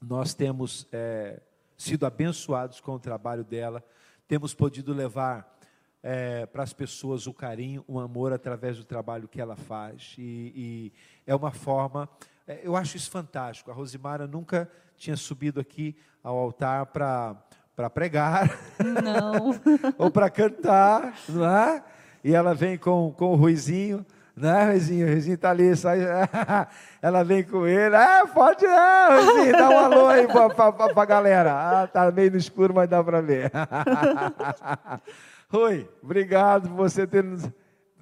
nós 0.00 0.34
temos 0.34 0.86
é, 0.92 1.40
sido 1.76 2.06
abençoados 2.06 2.80
com 2.80 2.92
o 2.94 2.98
trabalho 2.98 3.42
dela, 3.42 3.84
temos 4.28 4.54
podido 4.54 4.92
levar 4.92 5.52
é, 6.00 6.46
para 6.46 6.62
as 6.62 6.72
pessoas 6.72 7.26
o 7.26 7.34
carinho, 7.34 7.84
o 7.88 7.98
amor 7.98 8.32
através 8.32 8.76
do 8.76 8.84
trabalho 8.84 9.28
que 9.28 9.40
ela 9.40 9.56
faz. 9.56 10.14
E, 10.16 10.52
e 10.54 10.92
é 11.26 11.34
uma 11.34 11.50
forma. 11.50 12.08
É, 12.46 12.60
eu 12.62 12.76
acho 12.76 12.96
isso 12.96 13.10
fantástico. 13.10 13.70
A 13.70 13.74
Rosimara 13.74 14.28
nunca 14.28 14.70
tinha 14.96 15.16
subido 15.16 15.58
aqui 15.58 15.96
ao 16.22 16.38
altar 16.38 16.86
para 16.86 17.36
para 17.76 17.88
pregar. 17.88 18.50
Não. 18.78 19.54
ou 19.98 20.10
para 20.10 20.30
cantar, 20.30 21.14
não 21.28 21.46
é? 21.48 21.82
E 22.22 22.34
ela 22.34 22.54
vem 22.54 22.78
com, 22.78 23.12
com 23.16 23.32
o 23.32 23.34
Ruizinho, 23.34 24.06
né, 24.36 24.66
Ruizinho? 24.66 25.06
O 25.06 25.10
Ruizinho 25.10 25.34
está 25.34 25.50
ali, 25.50 25.74
só, 25.74 25.90
ela 27.02 27.24
vem 27.24 27.42
com 27.42 27.66
ele. 27.66 27.96
É, 27.96 28.26
pode 28.26 28.64
não, 28.64 29.24
Ruizinho, 29.24 29.52
dá 29.52 29.70
um 29.70 29.78
alô 29.78 30.06
aí 30.08 30.26
para 30.28 31.02
a 31.02 31.04
galera. 31.04 31.52
Ah, 31.52 31.86
tá 31.86 32.10
meio 32.10 32.30
no 32.30 32.36
escuro, 32.36 32.74
mas 32.74 32.88
dá 32.88 33.02
para 33.02 33.20
ver. 33.20 33.50
Oi, 35.52 35.88
obrigado 36.02 36.68
por 36.68 36.76
você 36.76 37.06
ter 37.06 37.22
nos, 37.22 37.50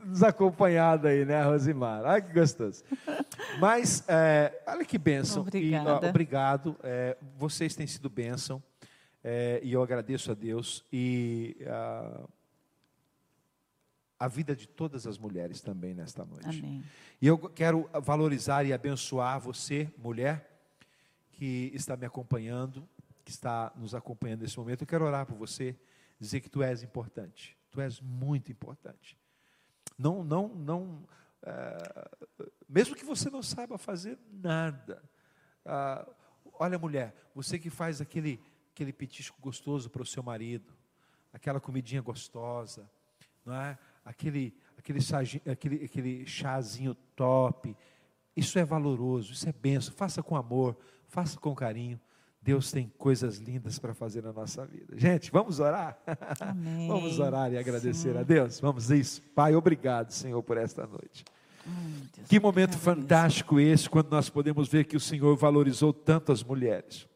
nos 0.05 0.23
acompanhado 0.23 1.09
aí, 1.09 1.25
né, 1.25 1.43
Rosimar? 1.43 2.03
Olha 2.05 2.21
que 2.21 2.33
gostoso. 2.33 2.85
Mas, 3.59 4.05
é, 4.07 4.53
olha 4.67 4.85
que 4.85 4.99
bênção. 4.99 5.43
Obrigada. 5.43 5.91
E, 5.91 6.07
ó, 6.07 6.09
obrigado. 6.11 6.77
É, 6.83 7.17
vocês 7.37 7.75
têm 7.75 7.87
sido 7.87 8.09
bênção. 8.09 8.63
É, 9.23 9.61
e 9.63 9.73
eu 9.73 9.83
agradeço 9.83 10.31
a 10.31 10.35
Deus. 10.35 10.85
E 10.93 11.57
a, 11.67 12.29
a 14.19 14.29
vida 14.29 14.55
de 14.55 14.67
todas 14.67 15.07
as 15.07 15.19
mulheres 15.19 15.61
também 15.61 15.95
nesta 15.95 16.25
noite. 16.25 16.59
Amém. 16.59 16.85
E 17.21 17.27
eu 17.27 17.39
quero 17.39 17.89
valorizar 18.03 18.65
e 18.65 18.73
abençoar 18.73 19.41
você, 19.41 19.93
mulher, 19.97 20.51
que 21.33 21.71
está 21.75 21.97
me 21.97 22.07
acompanhando, 22.07 22.87
que 23.25 23.31
está 23.31 23.73
nos 23.77 23.95
acompanhando 23.95 24.43
nesse 24.43 24.59
momento. 24.59 24.83
Eu 24.83 24.87
quero 24.87 25.05
orar 25.05 25.27
por 25.27 25.37
você, 25.37 25.77
dizer 26.19 26.41
que 26.41 26.51
tu 26.51 26.63
és 26.63 26.83
importante. 26.83 27.57
Tu 27.71 27.81
és 27.81 28.01
muito 28.01 28.51
importante. 28.51 29.17
Não, 29.99 30.25
não, 30.25 30.49
não. 30.49 31.05
é, 31.43 32.11
mesmo 32.69 32.95
que 32.95 33.05
você 33.05 33.31
não 33.31 33.43
saiba 33.43 33.79
fazer 33.79 34.19
nada. 34.33 35.03
ah, 35.65 36.07
olha, 36.59 36.79
mulher, 36.79 37.15
você 37.35 37.59
que 37.59 37.71
faz 37.71 38.01
aquele, 38.01 38.41
aquele 38.73 38.93
petisco 38.93 39.37
gostoso 39.41 39.91
para 39.91 40.03
o 40.03 40.07
seu 40.07 40.23
marido, 40.23 40.73
aquela 41.33 41.61
comidinha 41.61 42.01
gostosa, 42.01 42.89
não 43.45 43.55
é? 43.55 43.79
Aquele, 44.05 44.55
aquele, 44.79 45.01
aquele, 45.51 45.85
aquele 45.85 46.27
chazinho 46.27 46.95
top. 47.15 47.77
Isso 48.37 48.59
é 48.59 48.65
valoroso, 48.65 49.33
isso 49.33 49.49
é 49.49 49.53
benção. 49.53 49.95
Faça 49.95 50.23
com 50.23 50.37
amor, 50.37 50.77
faça 51.09 51.39
com 51.39 51.55
carinho. 51.55 52.01
Deus 52.43 52.73
tem 52.73 52.91
coisas 52.97 53.37
lindas 53.37 53.79
para 53.79 53.93
fazer 53.93 54.23
na 54.23 54.33
nossa 54.33 54.65
vida. 54.65 54.99
Gente, 54.99 55.31
vamos 55.31 55.61
orar? 55.61 55.99
Amém. 56.41 56.89
Vamos 56.89 57.19
orar 57.19 57.53
e 57.53 57.59
agradecer 57.59 58.15
Sim. 58.15 58.19
a 58.19 58.23
Deus. 58.23 58.59
Vamos 58.61 58.91
isso. 58.91 59.21
Pai, 59.35 59.55
obrigado, 59.55 60.11
Senhor, 60.11 60.43
por 60.43 60.57
esta 60.57 60.87
noite. 60.87 61.23
Ai, 61.67 62.25
Que 62.27 62.41
momento 62.41 62.79
fantástico 62.79 63.61
esse, 63.61 63.91
quando 63.91 64.11
nós 64.11 64.31
podemos 64.31 64.69
ver 64.69 64.87
que 64.87 64.97
o 64.97 65.01
Senhor 65.01 65.37
valorizou 65.37 65.93
tantas 65.93 66.43
mulheres. 66.43 67.07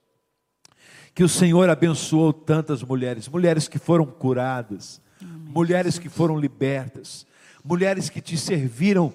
Que 1.14 1.22
o 1.22 1.28
Senhor 1.28 1.70
abençoou 1.70 2.32
tantas 2.32 2.82
mulheres, 2.82 3.28
mulheres 3.28 3.68
que 3.68 3.78
foram 3.78 4.04
curadas, 4.04 5.00
mulheres 5.20 5.98
que 5.98 6.08
foram 6.08 6.38
libertas, 6.38 7.26
mulheres 7.64 8.10
que 8.10 8.20
te 8.20 8.36
serviram 8.36 9.14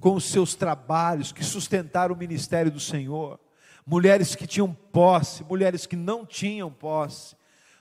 com 0.00 0.14
os 0.14 0.24
seus 0.24 0.54
trabalhos, 0.54 1.32
que 1.32 1.44
sustentaram 1.44 2.14
o 2.14 2.18
ministério 2.18 2.70
do 2.70 2.80
Senhor, 2.80 3.38
mulheres 3.86 4.34
que 4.34 4.46
tinham 4.46 4.72
posse, 4.72 5.44
mulheres 5.44 5.86
que 5.86 5.96
não 5.96 6.26
tinham 6.26 6.70
posse, 6.70 7.36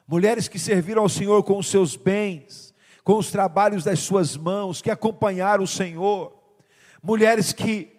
mulheres 0.08 0.48
que 0.48 0.60
serviram 0.60 1.02
ao 1.02 1.10
Senhor 1.10 1.44
com 1.44 1.58
os 1.58 1.68
seus 1.68 1.96
bens, 1.96 2.74
com 3.04 3.18
os 3.18 3.32
trabalhos 3.32 3.84
das 3.84 4.00
suas 4.00 4.38
mãos, 4.38 4.82
que 4.82 4.92
acompanharam 4.92 5.64
o 5.64 5.68
Senhor, 5.68 6.34
mulheres 7.02 7.52
que 7.52 7.92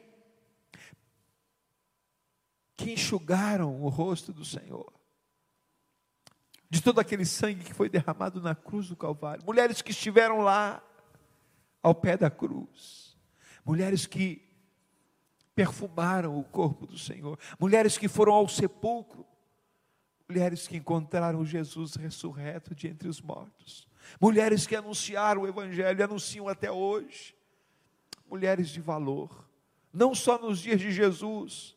que 2.76 2.92
enxugaram 2.92 3.80
o 3.80 3.88
rosto 3.88 4.34
do 4.34 4.44
Senhor, 4.44 4.92
todo 6.87 7.01
aquele 7.01 7.26
sangue 7.26 7.64
que 7.64 7.74
foi 7.74 7.89
derramado 7.89 8.41
na 8.41 8.55
cruz 8.55 8.89
do 8.89 8.95
Calvário, 8.95 9.45
mulheres 9.45 9.82
que 9.82 9.91
estiveram 9.91 10.39
lá, 10.39 10.80
ao 11.82 11.93
pé 11.93 12.16
da 12.16 12.30
cruz, 12.30 13.18
mulheres 13.64 14.07
que 14.07 14.49
perfumaram 15.53 16.39
o 16.39 16.45
corpo 16.45 16.87
do 16.87 16.97
Senhor, 16.97 17.37
mulheres 17.59 17.99
que 17.99 18.07
foram 18.07 18.34
ao 18.34 18.47
sepulcro, 18.47 19.26
mulheres 20.28 20.68
que 20.68 20.76
encontraram 20.76 21.45
Jesus 21.45 21.97
ressurreto 21.97 22.72
de 22.72 22.87
entre 22.87 23.09
os 23.09 23.20
mortos, 23.20 23.89
mulheres 24.20 24.64
que 24.64 24.76
anunciaram 24.76 25.43
o 25.43 25.49
Evangelho 25.49 25.99
e 25.99 26.05
anunciam 26.05 26.47
até 26.47 26.70
hoje, 26.70 27.34
mulheres 28.30 28.68
de 28.68 28.80
valor, 28.80 29.45
não 29.93 30.14
só 30.14 30.39
nos 30.39 30.61
dias 30.61 30.80
de 30.80 30.93
Jesus, 30.93 31.76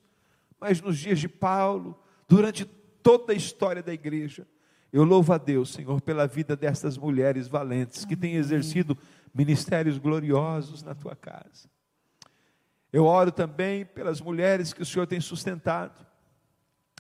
mas 0.60 0.80
nos 0.80 1.00
dias 1.00 1.18
de 1.18 1.28
Paulo, 1.28 2.00
durante 2.28 2.64
toda 2.64 3.34
a 3.34 3.36
história 3.36 3.82
da 3.82 3.92
igreja. 3.92 4.48
Eu 4.92 5.04
louvo 5.04 5.32
a 5.34 5.38
Deus, 5.38 5.72
Senhor, 5.72 6.02
pela 6.02 6.28
vida 6.28 6.56
destas 6.56 6.98
mulheres 6.98 7.48
valentes 7.48 8.06
que 8.06 8.16
têm 8.16 8.36
exercido 8.36 8.98
ministérios 9.34 9.98
gloriosos 9.98 10.82
na 10.82 10.96
tua 10.96 11.16
casa. 11.16 11.70
Eu 12.92 13.06
oro 13.06 13.32
também 13.32 13.86
pelas 13.86 14.20
mulheres 14.20 14.74
que 14.74 14.82
o 14.82 14.86
Senhor 14.86 15.06
tem 15.06 15.22
sustentado, 15.22 16.06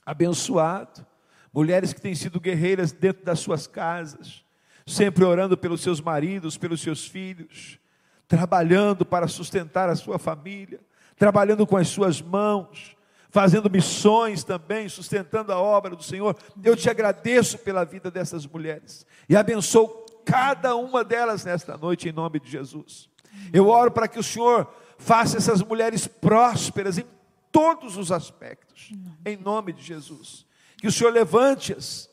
abençoado, 0.05 1.05
mulheres 1.51 1.91
que 1.93 2.01
têm 2.01 2.13
sido 2.13 2.39
guerreiras 2.39 2.91
dentro 2.91 3.25
das 3.25 3.39
suas 3.39 3.65
casas, 3.65 4.45
sempre 4.85 5.23
orando 5.23 5.57
pelos 5.57 5.81
seus 5.81 5.99
maridos, 5.99 6.57
pelos 6.57 6.81
seus 6.81 7.07
filhos, 7.07 7.79
trabalhando 8.27 9.03
para 9.03 9.27
sustentar 9.27 9.89
a 9.89 9.95
sua 9.95 10.19
família, 10.19 10.79
trabalhando 11.17 11.65
com 11.65 11.75
as 11.75 11.87
suas 11.87 12.21
mãos, 12.21 12.95
fazendo 13.29 13.69
missões 13.69 14.43
também, 14.43 14.89
sustentando 14.89 15.51
a 15.53 15.59
obra 15.59 15.95
do 15.95 16.03
Senhor. 16.03 16.35
Eu 16.63 16.75
te 16.75 16.89
agradeço 16.89 17.57
pela 17.59 17.85
vida 17.85 18.09
dessas 18.09 18.45
mulheres 18.45 19.05
e 19.27 19.35
abençoo 19.35 20.05
cada 20.25 20.75
uma 20.75 21.03
delas 21.03 21.45
nesta 21.45 21.77
noite 21.77 22.09
em 22.09 22.11
nome 22.11 22.39
de 22.39 22.49
Jesus. 22.49 23.09
Eu 23.53 23.69
oro 23.69 23.91
para 23.91 24.07
que 24.07 24.19
o 24.19 24.23
Senhor 24.23 24.67
faça 24.97 25.37
essas 25.37 25.61
mulheres 25.61 26.07
prósperas 26.07 26.97
em 26.97 27.05
todos 27.51 27.97
os 27.97 28.11
aspectos, 28.11 28.91
em 29.25 29.37
nome 29.37 29.73
de 29.73 29.81
Jesus. 29.81 30.45
Que 30.77 30.87
o 30.87 30.91
Senhor 30.91 31.11
levante-as, 31.11 32.09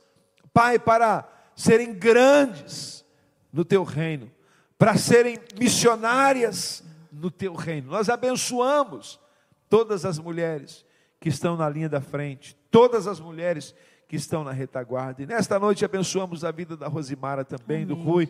Pai, 0.52 0.78
para 0.78 1.28
serem 1.54 1.92
grandes 1.94 3.04
no 3.52 3.64
teu 3.64 3.84
reino, 3.84 4.30
para 4.78 4.96
serem 4.96 5.38
missionárias 5.58 6.82
no 7.10 7.30
teu 7.30 7.54
reino. 7.54 7.90
Nós 7.90 8.08
abençoamos 8.08 9.18
todas 9.68 10.04
as 10.04 10.18
mulheres 10.18 10.85
que 11.20 11.28
estão 11.28 11.56
na 11.56 11.68
linha 11.68 11.88
da 11.88 12.00
frente, 12.00 12.56
todas 12.70 13.06
as 13.06 13.20
mulheres 13.20 13.74
que 14.08 14.16
estão 14.16 14.44
na 14.44 14.52
retaguarda. 14.52 15.22
E 15.22 15.26
nesta 15.26 15.58
noite 15.58 15.84
abençoamos 15.84 16.44
a 16.44 16.50
vida 16.50 16.76
da 16.76 16.86
Rosimara 16.86 17.44
também, 17.44 17.86
do 17.86 17.94
Rui. 17.94 18.28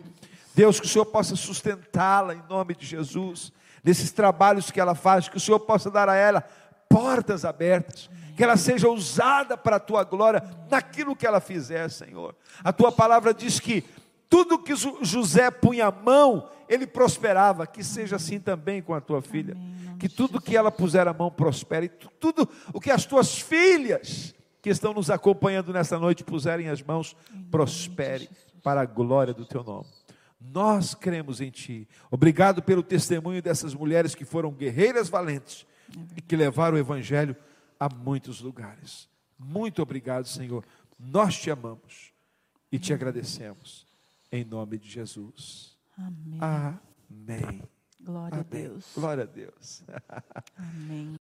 Deus, 0.55 0.79
que 0.79 0.87
o 0.87 0.89
Senhor 0.89 1.05
possa 1.05 1.35
sustentá-la 1.35 2.33
em 2.33 2.43
nome 2.49 2.75
de 2.75 2.85
Jesus, 2.85 3.51
nesses 3.83 4.11
trabalhos 4.11 4.71
que 4.71 4.79
ela 4.79 4.95
faz, 4.95 5.29
que 5.29 5.37
o 5.37 5.39
Senhor 5.39 5.59
possa 5.59 5.91
dar 5.91 6.09
a 6.09 6.15
ela 6.15 6.41
portas 6.89 7.45
abertas, 7.45 8.09
que 8.35 8.43
ela 8.43 8.57
seja 8.57 8.89
usada 8.89 9.57
para 9.57 9.75
a 9.75 9.79
tua 9.79 10.03
glória 10.03 10.41
naquilo 10.69 11.15
que 11.15 11.27
ela 11.27 11.39
fizer, 11.39 11.89
Senhor. 11.89 12.35
A 12.63 12.73
tua 12.73 12.91
palavra 12.91 13.33
diz 13.33 13.59
que 13.59 13.83
tudo 14.29 14.59
que 14.59 14.73
José 14.75 15.49
punha 15.51 15.87
a 15.87 15.91
mão, 15.91 16.49
ele 16.67 16.85
prosperava, 16.85 17.65
que 17.65 17.83
seja 17.83 18.17
assim 18.17 18.39
também 18.39 18.81
com 18.81 18.93
a 18.93 19.01
tua 19.01 19.21
filha. 19.21 19.55
Que 19.99 20.07
tudo 20.09 20.41
que 20.41 20.55
ela 20.55 20.71
puser 20.71 21.07
a 21.07 21.13
mão 21.13 21.31
prospere, 21.31 21.85
e 21.87 21.89
tu- 21.89 22.09
tudo 22.19 22.47
o 22.73 22.79
que 22.79 22.91
as 22.91 23.05
tuas 23.05 23.39
filhas 23.39 24.35
que 24.61 24.69
estão 24.69 24.93
nos 24.93 25.09
acompanhando 25.09 25.71
nesta 25.73 25.97
noite 25.97 26.23
puserem 26.23 26.67
as 26.69 26.81
mãos, 26.83 27.15
prospere 27.49 28.29
para 28.61 28.81
a 28.81 28.85
glória 28.85 29.33
do 29.33 29.45
teu 29.45 29.63
nome. 29.63 29.87
Nós 30.39 30.93
cremos 30.93 31.41
em 31.41 31.49
Ti. 31.49 31.87
Obrigado 32.11 32.61
pelo 32.61 32.83
testemunho 32.83 33.41
dessas 33.41 33.73
mulheres 33.73 34.13
que 34.13 34.23
foram 34.25 34.51
guerreiras 34.51 35.09
valentes 35.09 35.65
e 36.15 36.21
que 36.21 36.35
levaram 36.35 36.75
o 36.75 36.79
Evangelho 36.79 37.35
a 37.79 37.87
muitos 37.89 38.41
lugares. 38.41 39.07
Muito 39.39 39.81
obrigado, 39.81 40.27
Senhor. 40.27 40.63
Nós 40.99 41.35
te 41.39 41.49
amamos 41.49 42.11
e 42.71 42.77
te 42.77 42.93
agradecemos. 42.93 43.86
Em 44.31 44.43
nome 44.43 44.77
de 44.77 44.89
Jesus. 44.89 45.77
Amém. 45.97 46.39
Amém. 46.41 47.63
Glória 48.01 48.37
a 48.37 48.41
Amém. 48.41 48.63
Deus. 48.63 48.91
Glória 48.93 49.23
a 49.23 49.27
Deus. 49.27 49.83
Amém. 50.55 51.15